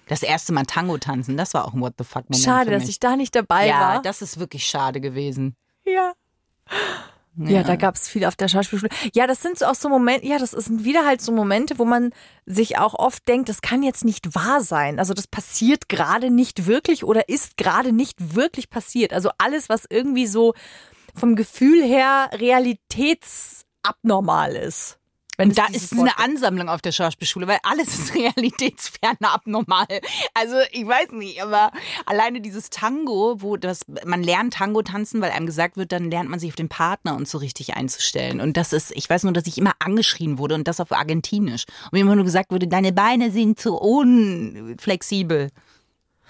[0.08, 2.44] Das erste Mal Tango tanzen, das war auch ein What the fuck Moment.
[2.44, 4.02] Schade, dass ich da nicht dabei Ja, war.
[4.02, 5.54] das ist wirklich schade gewesen.
[5.84, 6.14] Ja.
[7.48, 8.90] Ja, da gab es viel auf der Schauspielschule.
[9.14, 11.84] Ja, das sind so auch so Momente, ja, das sind wieder halt so Momente, wo
[11.84, 12.12] man
[12.46, 14.98] sich auch oft denkt, das kann jetzt nicht wahr sein.
[14.98, 19.12] Also das passiert gerade nicht wirklich oder ist gerade nicht wirklich passiert.
[19.12, 20.54] Also alles, was irgendwie so
[21.14, 24.99] vom Gefühl her realitätsabnormal ist.
[25.40, 29.86] Wenn Da ist Wort eine Ansammlung auf der Schauspielschule, weil alles ist realitätsfern abnormal.
[30.34, 31.72] Also ich weiß nicht, aber
[32.04, 36.28] alleine dieses Tango, wo das man lernt Tango tanzen, weil einem gesagt wird, dann lernt
[36.28, 38.40] man sich auf den Partner und so richtig einzustellen.
[38.42, 41.64] Und das ist, ich weiß nur, dass ich immer angeschrien wurde und das auf Argentinisch.
[41.84, 45.48] Und mir immer nur gesagt wurde, deine Beine sind zu unflexibel.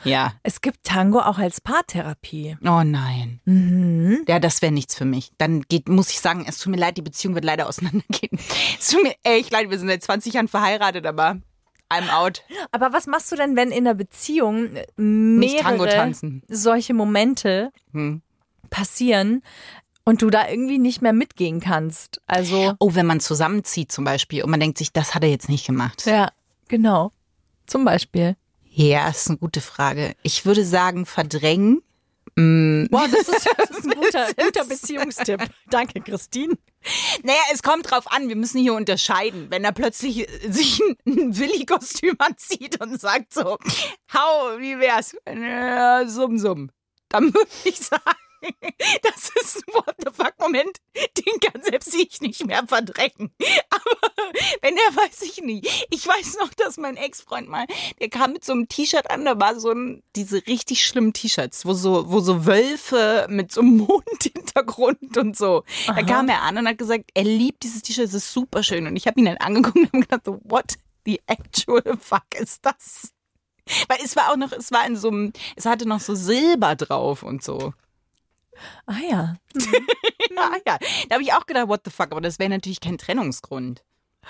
[0.05, 0.33] Ja.
[0.43, 2.57] Es gibt Tango auch als Paartherapie.
[2.63, 3.41] Oh nein.
[3.45, 4.25] Mhm.
[4.29, 5.31] Ja, das wäre nichts für mich.
[5.39, 8.39] Dann geht, muss ich sagen, es tut mir leid, die Beziehung wird leider auseinandergehen.
[8.79, 11.39] Es tut mir echt leid, wir sind seit 20 Jahren verheiratet, aber
[11.93, 12.43] I'm out.
[12.73, 16.43] Aber was machst du denn, wenn in der Beziehung mehrere tanzen.
[16.49, 18.23] solche Momente Hm.
[18.71, 19.43] passieren
[20.05, 22.23] und du da irgendwie nicht mehr mitgehen kannst?
[22.27, 25.49] Also, Oh, wenn man zusammenzieht zum Beispiel und man denkt sich, das hat er jetzt
[25.49, 26.07] nicht gemacht.
[26.07, 26.31] ja,
[26.69, 27.11] genau.
[27.67, 28.37] Zum Beispiel.
[28.73, 30.15] Ja, ist eine gute Frage.
[30.23, 31.83] Ich würde sagen, verdrängen.
[32.37, 35.43] Mm, Wow, das ist, das ist ein guter, guter Beziehungstipp.
[35.69, 36.57] Danke, Christine.
[37.25, 39.49] Naja, es kommt drauf an, wir müssen hier unterscheiden.
[39.51, 43.59] Wenn er plötzlich äh, sich ein, Willi-Kostüm anzieht und sagt so,
[44.15, 45.17] hau, wie wär's?
[45.29, 46.71] Ja, summ, summ.
[47.09, 48.05] Dann würde ich sagen,
[49.03, 53.33] das ist ein What the fuck Moment, den kann selbst ich nicht mehr verdrängen.
[53.71, 55.63] Aber wenn er weiß ich nie.
[55.91, 57.67] Ich weiß noch, dass mein Ex-Freund mal,
[58.01, 61.67] der kam mit so einem T-Shirt an, da war so ein, diese richtig schlimmen T-Shirts,
[61.67, 65.65] wo so, wo so Wölfe mit so einem Mondhintergrund und so.
[65.87, 68.87] Da kam er an und hat gesagt, er liebt dieses T-Shirt, es ist super schön.
[68.87, 70.75] Und ich habe ihn dann angeguckt und habe gedacht, so, what
[71.05, 73.13] the actual fuck ist das?
[73.89, 76.77] Weil es war auch noch, es war in so einem, es hatte noch so Silber
[76.77, 77.73] drauf und so.
[78.87, 79.35] Ah ja.
[80.31, 80.79] Ja, ja.
[81.09, 83.83] Da habe ich auch gedacht, what the fuck, aber das wäre natürlich kein Trennungsgrund.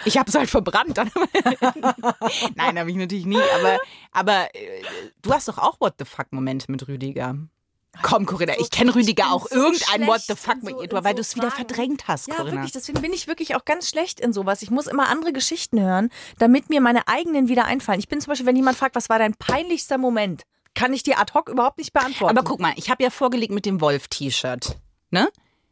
[0.05, 0.97] Ich habe es halt verbrannt.
[2.57, 3.41] Nein, habe ich natürlich nie.
[3.59, 3.79] Aber,
[4.13, 4.83] aber äh,
[5.23, 7.37] du hast doch auch what the fuck Momente mit Rüdiger.
[8.03, 9.49] Komm, Corinna, ich kenne Rüdiger bin auch.
[9.49, 12.37] so Irgendein what the fuck so- mit ihr, weil du es wieder verdrängt hast, Ja,
[12.37, 12.57] Corinna.
[12.59, 12.73] wirklich.
[12.73, 14.63] Deswegen bin ich wirklich auch ganz schlecht in sowas.
[14.63, 17.99] Ich muss immer andere Geschichten hören, damit mir meine eigenen wieder einfallen.
[17.99, 21.19] Ich bin zum Beispiel, wenn jemand fragt, was war dein peinlichster Moment, kann ich dir
[21.19, 22.37] ad hoc überhaupt nicht beantworten.
[22.37, 24.77] Aber guck mal, ich habe ja vorgelegt mit dem Wolf-T-Shirt.
[25.11, 25.29] Ne?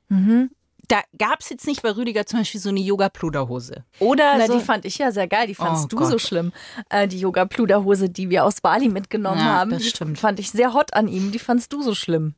[0.08, 0.50] Mhm.
[0.88, 3.84] Da gab es jetzt nicht bei Rüdiger zum Beispiel so eine Yoga-Pluderhose.
[3.98, 5.46] Oder Na, so, die fand ich ja sehr geil.
[5.46, 6.06] Die fandst Oh du Gott.
[6.11, 6.50] so schlimm.
[6.88, 10.18] Äh, die Yoga-Pluderhose, die wir aus Bali mitgenommen Ja, haben, das die stimmt.
[10.18, 11.30] fand ich sehr hot an ihm.
[11.30, 12.34] Die fandst du so schlimm.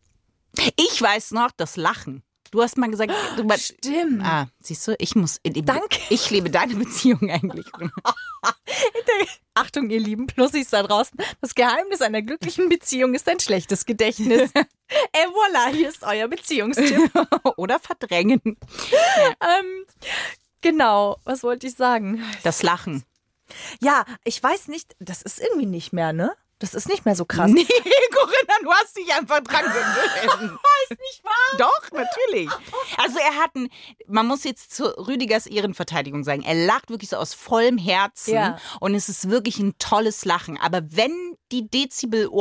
[0.76, 2.22] ich weiß noch, das Lachen.
[2.50, 4.24] Du hast mal gesagt, du, Stimmt.
[4.24, 5.40] Ah, siehst du, ich muss.
[5.44, 6.00] Danke.
[6.08, 7.66] Ich lebe deine Beziehung eigentlich.
[9.54, 11.16] Achtung, ihr lieben Plussis da draußen.
[11.40, 14.50] Das Geheimnis einer glücklichen Beziehung ist ein schlechtes Gedächtnis.
[14.54, 17.10] Et voilà, hier ist euer Beziehungstipp.
[17.56, 18.40] Oder verdrängen.
[18.44, 19.86] ähm,
[20.60, 22.24] genau, was wollte ich sagen?
[22.42, 23.04] Das Lachen.
[23.80, 26.32] Ja, ich weiß nicht, das ist irgendwie nicht mehr, ne?
[26.60, 27.50] Das ist nicht mehr so krass.
[27.50, 27.64] Nee,
[28.14, 30.60] Corinna, du hast dich einfach dran gewöhnt.
[30.90, 31.58] ist nicht wahr.
[31.58, 32.50] Doch, natürlich.
[32.98, 33.68] Also er hat ein,
[34.06, 38.58] man muss jetzt zu Rüdigers Ehrenverteidigung sagen, er lacht wirklich so aus vollem Herzen Ja.
[38.78, 40.58] und es ist wirklich ein tolles Lachen.
[40.60, 41.12] Aber wenn
[41.50, 41.68] die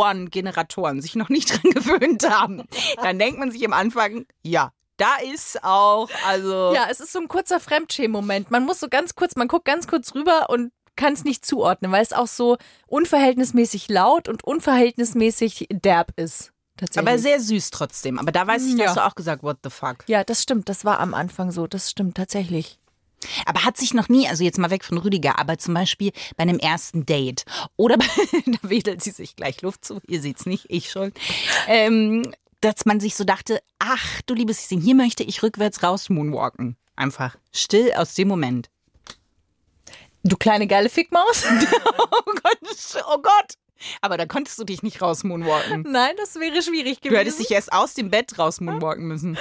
[0.03, 2.63] Dezibel-Ohren-Generatoren sich noch nicht dran gewöhnt haben,
[3.01, 7.19] dann denkt man sich am Anfang, ja, da ist auch, also Ja, es ist so
[7.19, 8.51] ein kurzer Fremdschämen-Moment.
[8.51, 11.91] Man muss so ganz kurz, man guckt ganz kurz rüber und kann es nicht zuordnen,
[11.91, 12.57] weil es auch so
[12.88, 16.51] unverhältnismäßig laut und unverhältnismäßig derb ist.
[16.95, 18.19] Aber sehr süß trotzdem.
[18.19, 18.88] Aber da weiß ich, da Ja.
[18.89, 20.03] hast du auch gesagt, what the fuck.
[20.07, 20.69] ja, das stimmt.
[20.69, 21.67] Das war am Anfang so.
[21.67, 22.77] Das stimmt tatsächlich.
[23.45, 26.43] Aber hat sich noch nie, also jetzt mal weg von Rüdiger, aber zum Beispiel bei
[26.43, 27.43] einem ersten Date
[27.75, 28.05] oder bei,
[28.45, 31.12] da wedelt sie sich gleich Luft zu, ihr seht's nicht, ich schon,
[31.67, 36.09] ähm, dass man sich so dachte, ach du liebes Lieschen, hier möchte ich rückwärts raus
[36.09, 36.77] moonwalken.
[36.95, 38.69] Einfach still aus dem Moment.
[40.23, 41.45] Du kleine geile Fickmaus?
[42.12, 43.53] Oh Gott, oh Gott.
[44.01, 45.86] Aber da konntest du dich nicht raus moonwalken.
[45.89, 47.13] Nein, das wäre schwierig gewesen.
[47.13, 49.38] Du hättest dich erst aus dem Bett raus moonwalken müssen.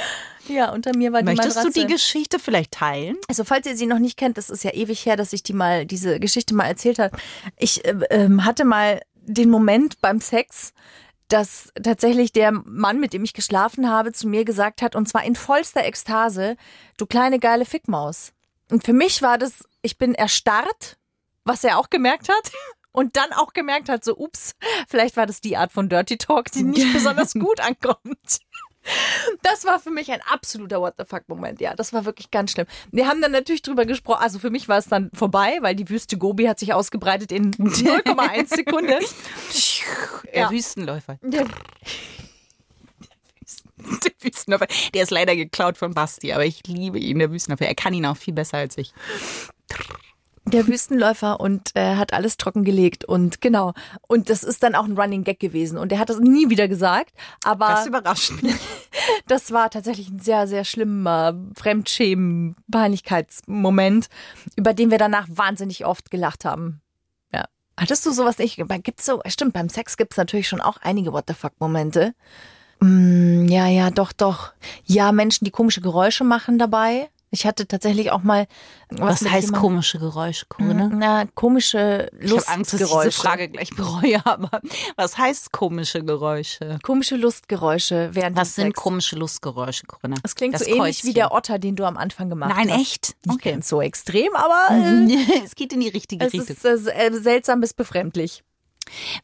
[0.49, 1.81] ja, unter mir war die Möchtest du Matratze.
[1.81, 3.17] die Geschichte vielleicht teilen?
[3.29, 5.53] Also falls ihr sie noch nicht kennt, das ist ja ewig her, dass ich die
[5.53, 7.17] mal diese Geschichte mal erzählt habe.
[7.57, 10.73] Ich äh, ähm, hatte mal den Moment beim Sex,
[11.29, 15.25] dass tatsächlich der Mann, mit dem ich geschlafen habe, zu mir gesagt hat, und zwar
[15.25, 16.57] in vollster Ekstase,
[16.97, 18.33] du kleine geile Fickmaus.
[18.71, 20.97] Und für mich war das, ich bin erstarrt,
[21.45, 22.53] was er auch gemerkt hat.
[22.91, 24.55] Und dann auch gemerkt hat, so, ups,
[24.89, 28.41] vielleicht war das die Art von Dirty Talk, die nicht besonders gut ankommt.
[29.43, 31.61] Das war für mich ein absoluter What the fuck-Moment.
[31.61, 32.67] Ja, das war wirklich ganz schlimm.
[32.91, 34.23] Wir haben dann natürlich drüber gesprochen.
[34.23, 37.51] Also für mich war es dann vorbei, weil die Wüste Gobi hat sich ausgebreitet in
[37.55, 38.99] 0,1 Sekunde.
[40.33, 40.51] Der Ja.
[40.51, 41.19] Wüstenläufer.
[41.23, 44.67] Der, Der Wüstenläufer.
[44.95, 47.67] Der ist leider geklaut von Basti, aber ich liebe ihn, der Wüstenläufer.
[47.67, 48.93] Er kann ihn auch viel besser als ich.
[50.45, 53.75] Der Wüstenläufer und äh, hat alles trockengelegt und genau.
[54.07, 55.77] Und das ist dann auch ein Running Gag gewesen.
[55.77, 57.13] Und er hat das nie wieder gesagt.
[57.45, 58.55] Aber Das überrascht mich.
[59.27, 64.09] das war tatsächlich ein sehr, sehr schlimmer Fremdschämen, Peinlichkeitsmoment,
[64.57, 66.81] über den wir danach wahnsinnig oft gelacht haben.
[67.33, 67.45] Ja.
[67.77, 68.57] Hattest du sowas nicht?
[68.85, 72.15] Gibt's so, stimmt, beim Sex gibt's natürlich schon auch einige What the fuck-Momente.
[72.81, 74.53] Mm, ja, ja, doch, doch.
[74.85, 77.11] Ja, Menschen, die komische Geräusche machen dabei.
[77.31, 78.47] Ich hatte tatsächlich auch mal
[78.91, 80.89] Was mit heißt komische Geräusche, Corinna?
[80.93, 83.21] Na, komische Ich habe Angst, dass ich diese Lustgeräusche.
[83.21, 84.61] Frage gleich bereue, aber
[84.97, 86.79] was heißt komische Geräusche?
[86.83, 88.81] Komische Lustgeräusche während Was sind Sex.
[88.81, 90.17] komische Lustgeräusche, Corinna?
[90.23, 92.81] Das klingt Das so ähnlich wie der Otter, den du am Anfang gemacht Nein, hast.
[92.81, 93.17] echt?
[93.27, 93.53] Nicht Okay.
[93.53, 96.57] ganz so extrem, aber äh, es geht in die richtige es Richtung.
[96.57, 98.43] ist äh, seltsam bis befremdlich.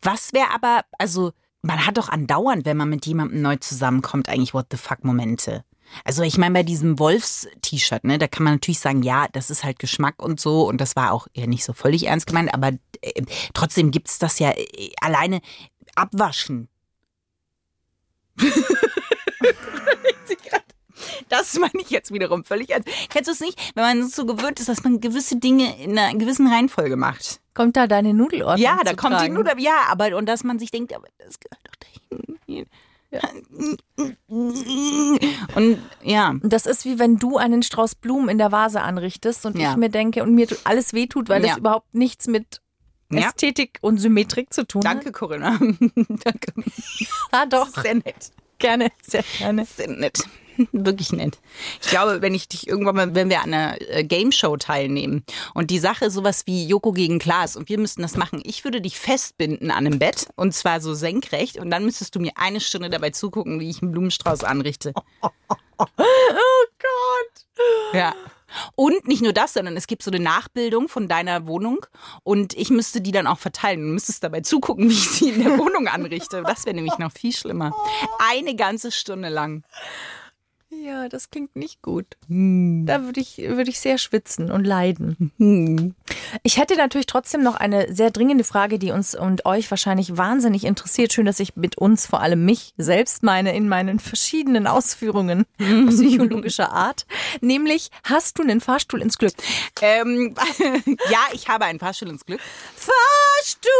[0.03, 4.53] Was wäre aber, also, man hat doch andauernd, wenn man mit jemandem neu zusammenkommt, eigentlich
[4.53, 5.65] What the fuck Momente.
[6.05, 9.65] Also ich meine, bei diesem Wolfs-T-Shirt, ne, da kann man natürlich sagen, ja, das ist
[9.65, 12.73] halt Geschmack und so und das war auch eher nicht so völlig ernst gemeint, aber
[13.01, 15.41] äh, trotzdem gibt's das ja äh, alleine
[15.95, 16.69] abwaschen.
[21.29, 22.89] Das meine ich jetzt wiederum völlig ernst.
[23.09, 26.17] Kennst du es nicht, wenn man so gewöhnt ist, dass man gewisse Dinge in einer
[26.17, 27.41] gewissen Reihenfolge macht?
[27.55, 29.27] Kommt da deine Nudelordnung Ja, da kommt tragen?
[29.27, 31.75] die Nudel, ja, aber und dass man sich denkt, aber das gehört doch
[32.47, 32.67] dahin.
[34.29, 39.59] Und ja, Das ist wie wenn du einen Strauß Blumen in der Vase anrichtest und
[39.59, 39.71] Ja.
[39.73, 41.49] ich mir denke und mir alles wehtut, weil Ja.
[41.51, 42.61] das überhaupt nichts mit.
[43.13, 45.57] Ästhetik und Symmetrik zu tun danke Corinna.
[45.61, 46.53] danke.
[46.57, 46.65] hat.
[47.31, 48.33] Ah, doch, Sehr nett.
[48.59, 49.65] Gerne, sehr gerne.
[49.65, 50.19] Sehr nett.
[50.73, 51.39] Wirklich nett.
[51.83, 55.25] Ich glaube, wenn ich dich irgendwann mal, wenn wir an einer äh, Game Show teilnehmen
[55.53, 58.81] und die Sache sowas wie Joko gegen Klaas und wir müssten das machen, ich würde
[58.81, 62.61] dich festbinden an einem Bett und zwar so senkrecht und dann müsstest du mir eine
[62.61, 64.93] Stunde dabei zugucken, wie ich einen Blumenstrauß anrichte.
[65.77, 65.87] Oh
[66.79, 67.47] Gott.
[67.93, 68.15] Ja.
[68.75, 71.87] Und nicht nur das, sondern es gibt so eine Nachbildung von deiner Wohnung
[72.23, 73.81] und ich müsste die dann auch verteilen.
[73.81, 76.43] Du müsstest dabei zugucken, wie ich sie in der Wohnung anrichte.
[76.43, 77.73] Das wäre nämlich noch viel schlimmer.
[78.19, 79.65] Eine ganze Stunde lang.
[80.83, 82.07] Ja, das klingt nicht gut.
[82.29, 82.85] Hm.
[82.87, 85.95] Da würde ich, würde ich sehr schwitzen und leiden.
[86.43, 90.65] Ich hätte natürlich trotzdem noch eine sehr dringende Frage, die uns und euch wahrscheinlich wahnsinnig
[90.65, 91.13] interessiert.
[91.13, 96.73] Schön, dass ich mit uns, vor allem mich selbst meine, in meinen verschiedenen Ausführungen psychologischer
[96.73, 97.07] Art.
[97.41, 99.35] Nämlich, hast du einen Fahrstuhl ins Glück?
[99.81, 100.35] Ähm,
[101.11, 102.41] ja, ich habe einen Fahrstuhl ins Glück.
[102.75, 103.71] Fahrstuhl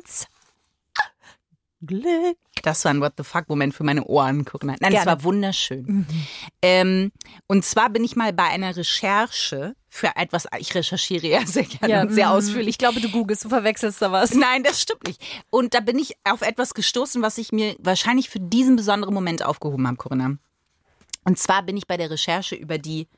[0.00, 0.29] ins
[1.84, 2.36] Glück.
[2.62, 4.44] Das war ein What the fuck-Moment für meine Ohren.
[4.44, 4.76] Corinna.
[4.80, 5.06] Nein, es Gerne.
[5.06, 6.06] war wunderschön.
[6.62, 7.12] Ähm,
[7.46, 12.02] und zwar bin ich mal bei einer Recherche für etwas, ich recherchiere ja sehr gerne
[12.02, 12.68] und sehr mm, ausführlich.
[12.68, 14.34] Ich glaube, du googelst, du verwechselst da was.
[14.34, 15.20] Nein, das stimmt nicht.
[15.50, 19.44] Und da bin ich auf etwas gestoßen, was ich mir wahrscheinlich für diesen besonderen Moment
[19.44, 20.36] aufgehoben habe, Corinna.
[21.24, 23.08] Und zwar bin ich bei der Recherche über die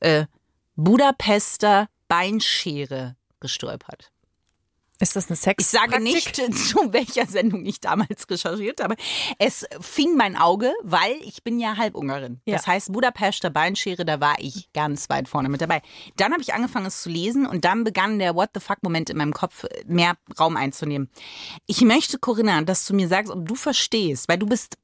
[0.00, 0.26] äh,
[0.76, 4.10] Budapester Beinschere gestolpert.
[5.00, 5.64] Ist das eine Sex?
[5.64, 8.96] Ich sage nicht, zu welcher Sendung ich damals recherchiert habe.
[9.38, 12.40] Es fing mein Auge, weil ich bin ja Halbungarin.
[12.44, 12.56] Ja.
[12.56, 15.80] Das heißt, Budapester Beinschere, da war ich ganz weit vorne mit dabei.
[16.16, 19.16] Dann habe ich angefangen, es zu lesen und dann begann der What the fuck-Moment in
[19.16, 21.08] meinem Kopf mehr Raum einzunehmen.
[21.66, 24.76] Ich möchte, Corinna, dass du mir sagst, ob du verstehst, weil du bist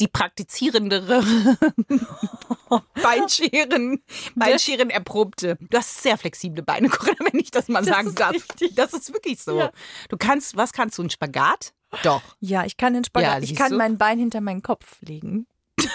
[0.00, 1.24] die praktizierendere
[3.02, 4.02] Beinscheren,
[4.34, 5.56] Beinscheren erprobte.
[5.60, 8.32] Du hast sehr flexible Beine, Corinna, wenn ich das mal sagen ist darf.
[8.32, 8.74] richtig.
[8.74, 9.58] Das ist wirklich so.
[9.58, 9.70] Ja.
[10.08, 11.72] Du kannst, was kannst du, ein Spagat?
[12.02, 12.22] Doch.
[12.40, 13.42] Ja, ich kann den Spagat.
[13.42, 13.76] Ja, ich kann du?
[13.78, 15.46] mein Bein hinter meinen Kopf legen.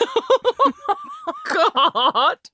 [1.44, 2.52] Gott.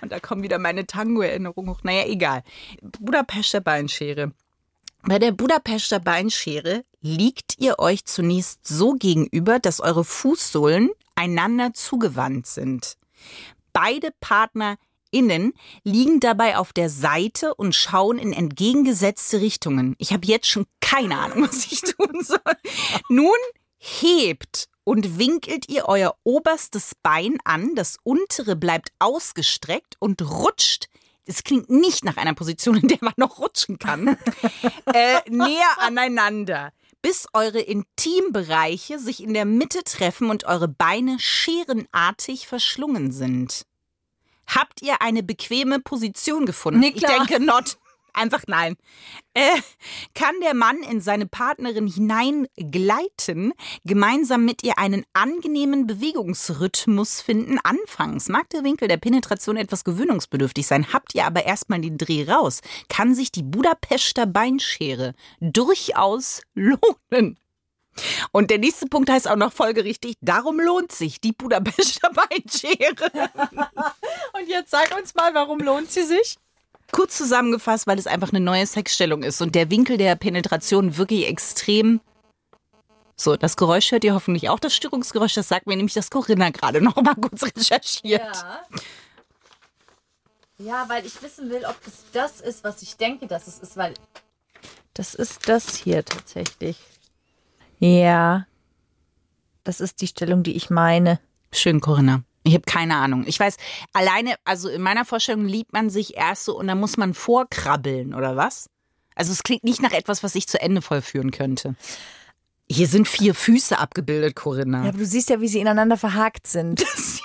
[0.00, 1.80] Und da kommen wieder meine Tango-Erinnerungen hoch.
[1.82, 2.42] Naja, egal.
[2.80, 4.32] Budapester Beinschere.
[5.02, 12.46] Bei der Budapester Beinschere liegt ihr euch zunächst so gegenüber, dass eure Fußsohlen einander zugewandt
[12.46, 12.96] sind.
[13.72, 15.52] Beide PartnerInnen
[15.82, 19.96] liegen dabei auf der Seite und schauen in entgegengesetzte Richtungen.
[19.98, 22.38] Ich habe jetzt schon keine Ahnung, was ich tun soll.
[23.08, 23.36] Nun
[23.78, 30.88] hebt und winkelt ihr euer oberstes Bein an, das untere bleibt ausgestreckt und rutscht.
[31.26, 34.16] Es klingt nicht nach einer Position, in der man noch rutschen kann.
[34.94, 42.46] äh, näher aneinander, bis eure Intimbereiche sich in der Mitte treffen und eure Beine scherenartig
[42.46, 43.66] verschlungen sind.
[44.46, 46.80] Habt ihr eine bequeme Position gefunden?
[46.80, 47.78] Nee, ich denke not.
[48.18, 48.76] Einfach nein.
[49.32, 49.60] Äh,
[50.12, 53.52] kann der Mann in seine Partnerin hineingleiten,
[53.84, 57.60] gemeinsam mit ihr einen angenehmen Bewegungsrhythmus finden?
[57.62, 62.28] Anfangs mag der Winkel der Penetration etwas gewöhnungsbedürftig sein, habt ihr aber erstmal den Dreh
[62.28, 67.38] raus, kann sich die Budapester Beinschere durchaus lohnen.
[68.32, 73.12] Und der nächste Punkt heißt auch noch folgerichtig, darum lohnt sich die Budapester Beinschere.
[74.32, 76.36] Und jetzt sag uns mal, warum lohnt sie sich?
[76.90, 81.26] Kurz zusammengefasst, weil es einfach eine neue Sexstellung ist und der Winkel der Penetration wirklich
[81.26, 82.00] extrem.
[83.14, 86.50] So, das Geräusch hört ihr hoffentlich auch, das Störungsgeräusch, das sagt mir nämlich, dass Corinna
[86.50, 88.22] gerade noch mal kurz recherchiert.
[88.22, 88.60] Ja.
[90.60, 93.76] Ja, weil ich wissen will, ob das das ist, was ich denke, dass es ist,
[93.76, 93.94] weil.
[94.92, 96.78] Das ist das hier tatsächlich.
[97.78, 98.46] Ja.
[99.62, 101.20] Das ist die Stellung, die ich meine.
[101.52, 102.24] Schön, Corinna.
[102.48, 103.24] Ich habe keine Ahnung.
[103.26, 103.58] Ich weiß,
[103.92, 108.14] alleine, also in meiner Vorstellung liebt man sich erst so und dann muss man vorkrabbeln,
[108.14, 108.70] oder was?
[109.14, 111.74] Also es klingt nicht nach etwas, was ich zu Ende vollführen könnte.
[112.70, 114.84] Hier sind vier Füße abgebildet, Corinna.
[114.84, 116.80] Ja, aber du siehst ja, wie sie ineinander verhakt sind.
[116.94, 117.22] Das sieht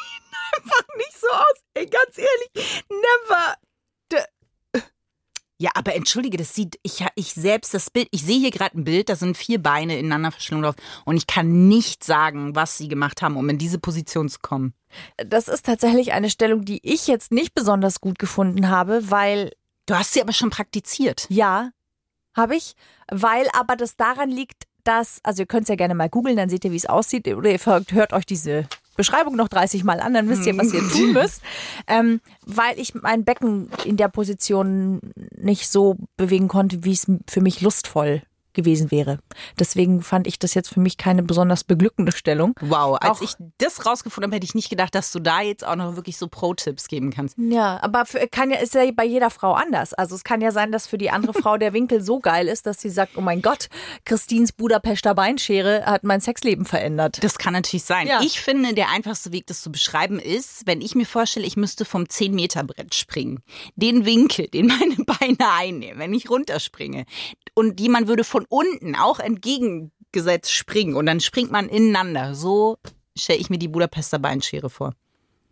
[0.57, 1.63] einfach nicht so aus.
[1.73, 3.55] Ey, ganz ehrlich, never.
[5.59, 8.83] Ja, aber entschuldige, das sieht, ich, ich selbst, das Bild, ich sehe hier gerade ein
[8.83, 10.75] Bild, da sind vier Beine ineinander verschlungen drauf
[11.05, 14.73] und ich kann nicht sagen, was sie gemacht haben, um in diese Position zu kommen.
[15.17, 19.51] Das ist tatsächlich eine Stellung, die ich jetzt nicht besonders gut gefunden habe, weil
[19.85, 21.25] Du hast sie aber schon praktiziert.
[21.29, 21.71] Ja,
[22.35, 22.75] habe ich,
[23.11, 26.49] weil aber das daran liegt, dass, also ihr könnt es ja gerne mal googeln, dann
[26.49, 30.13] seht ihr, wie es aussieht, oder ihr hört euch diese Beschreibung noch 30 Mal an,
[30.13, 31.41] dann wisst ihr, was ihr tun müsst.
[31.87, 35.01] Ähm, weil ich mein Becken in der Position
[35.35, 38.21] nicht so bewegen konnte, wie es für mich lustvoll
[38.53, 39.19] gewesen wäre.
[39.59, 42.53] Deswegen fand ich das jetzt für mich keine besonders beglückende Stellung.
[42.61, 45.65] Wow, als Auch- ich das rausgefunden habe, hätte ich nicht gedacht, dass du da jetzt
[45.65, 47.37] auch noch wirklich so Pro-Tipps geben kannst.
[47.37, 49.93] Ja, aber für, kann ja, ist ja bei jeder Frau anders.
[49.93, 52.65] Also es kann ja sein, dass für die andere Frau der Winkel so geil ist,
[52.65, 53.67] dass sie sagt, oh mein Gott,
[54.05, 57.23] Christins Budapester Beinschere hat mein Sexleben verändert.
[57.23, 58.07] Das kann natürlich sein.
[58.07, 58.21] Ja.
[58.21, 61.85] Ich finde, der einfachste Weg, das zu beschreiben, ist, wenn ich mir vorstelle, ich müsste
[61.85, 63.41] vom 10-Meter-Brett springen.
[63.75, 67.05] Den Winkel, den meine Beine einnehmen, wenn ich runterspringe.
[67.55, 72.35] Und jemand würde von unten auch entgegengesetzt springen und dann springt man ineinander.
[72.35, 72.77] So
[73.17, 74.93] stelle ich mir die Budapester Beinschere vor.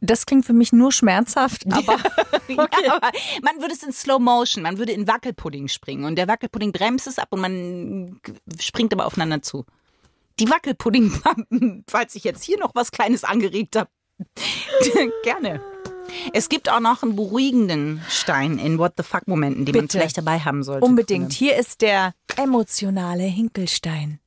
[0.04, 1.98] Das klingt für mich nur schmerzhaft, aber
[2.58, 3.12] Ja, aber
[3.42, 7.08] man würde es in Slow Motion, man würde in Wackelpudding springen und der Wackelpudding bremst
[7.08, 8.20] es ab und man
[8.60, 9.66] springt aber aufeinander zu.
[10.40, 13.90] Die Wackelpudding, falls ich jetzt hier noch was Kleines angeregt habe,
[15.24, 15.62] gerne.
[16.34, 19.98] Es gibt auch noch einen beruhigenden Stein in What the fuck Momenten, den man Bitte.
[19.98, 20.86] vielleicht dabei haben sollte.
[20.86, 21.34] unbedingt.
[21.34, 24.20] Hier ist der emotionale Hinkelstein.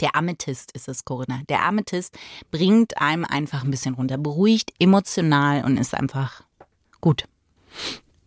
[0.00, 1.40] Der Amethyst ist es, Corinna.
[1.48, 2.16] Der Amethyst
[2.50, 6.42] bringt einem einfach ein bisschen runter, beruhigt, emotional und ist einfach
[7.00, 7.24] gut.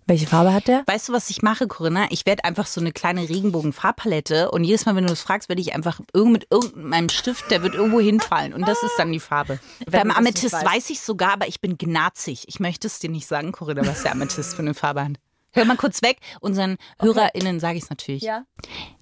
[0.10, 0.82] Welche Farbe hat der?
[0.88, 2.08] Weißt du, was ich mache, Corinna?
[2.10, 5.62] Ich werde einfach so eine kleine Regenbogen-Farbpalette und jedes Mal, wenn du das fragst, werde
[5.62, 9.20] ich einfach irgend mit irgendeinem Stift, der wird irgendwo hinfallen und das ist dann die
[9.20, 9.60] Farbe.
[9.86, 10.66] Beim du das Amethyst weißt.
[10.66, 12.46] weiß ich sogar, aber ich bin gnazig.
[12.48, 15.20] Ich möchte es dir nicht sagen, Corinna, was der Amethyst für eine Farbe hat.
[15.52, 16.18] Hör mal kurz weg.
[16.42, 18.24] Unseren HörerInnen sage ich es natürlich.
[18.24, 18.46] Ja.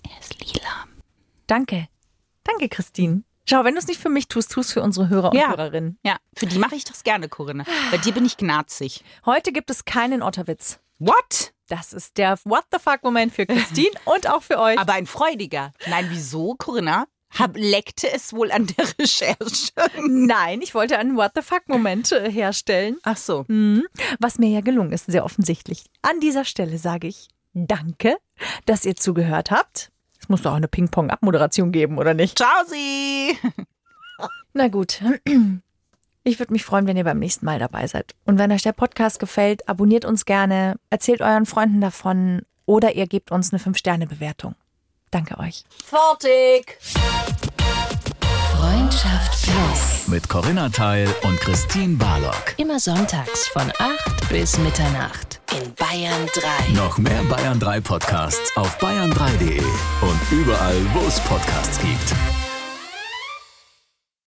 [0.04, 0.88] Er ist lila.
[1.48, 1.88] Danke.
[2.44, 3.24] Danke, Christine.
[3.50, 5.50] Schau, wenn du es nicht für mich tust, tust für unsere Hörer und Ja.
[5.50, 5.98] Hörerinnen.
[6.04, 7.64] Ja, für die mache ich das gerne, Corinna.
[7.92, 9.04] Bei dir bin ich gnazig.
[9.26, 10.80] Heute gibt es keinen Otterwitz.
[11.00, 11.54] What?
[11.70, 14.78] Das ist der What the fuck-Moment für Christine und auch für euch.
[14.78, 15.72] Aber ein freudiger.
[15.88, 17.06] Nein, wieso, Corinna?
[17.38, 19.72] Hab, leckte es wohl an der Recherche?
[20.08, 22.98] Nein, ich wollte einen What the fuck-Moment äh, herstellen.
[23.04, 23.46] Ach so.
[24.20, 25.86] Was mir ja gelungen ist, sehr offensichtlich.
[26.02, 28.18] An dieser Stelle sage ich Danke,
[28.66, 29.92] dass ihr zugehört habt.
[30.20, 32.38] Es muss doch auch eine Ping-Pong-Abmoderation geben, oder nicht?
[32.38, 33.38] Ciao, Sie.
[34.54, 35.02] Na gut.
[36.24, 38.16] Ich würde mich freuen, wenn ihr beim nächsten Mal dabei seid.
[38.26, 43.08] Und wenn euch der Podcast gefällt, abonniert uns gerne, erzählt euren Freunden davon oder ihr
[43.08, 44.56] gebt uns eine 5-Sterne-Bewertung.
[45.12, 45.64] Danke euch.
[45.86, 46.78] Fertig!
[48.68, 50.08] Freundschaft Plus.
[50.10, 52.54] Mit Corinna Teil und Christine Barlock.
[52.58, 56.74] Immer sonntags von 8 bis Mitternacht in Bayern 3.
[56.74, 59.62] Noch mehr Bayern 3 Podcasts auf bayern3.de
[60.02, 62.47] und überall, wo es Podcasts gibt.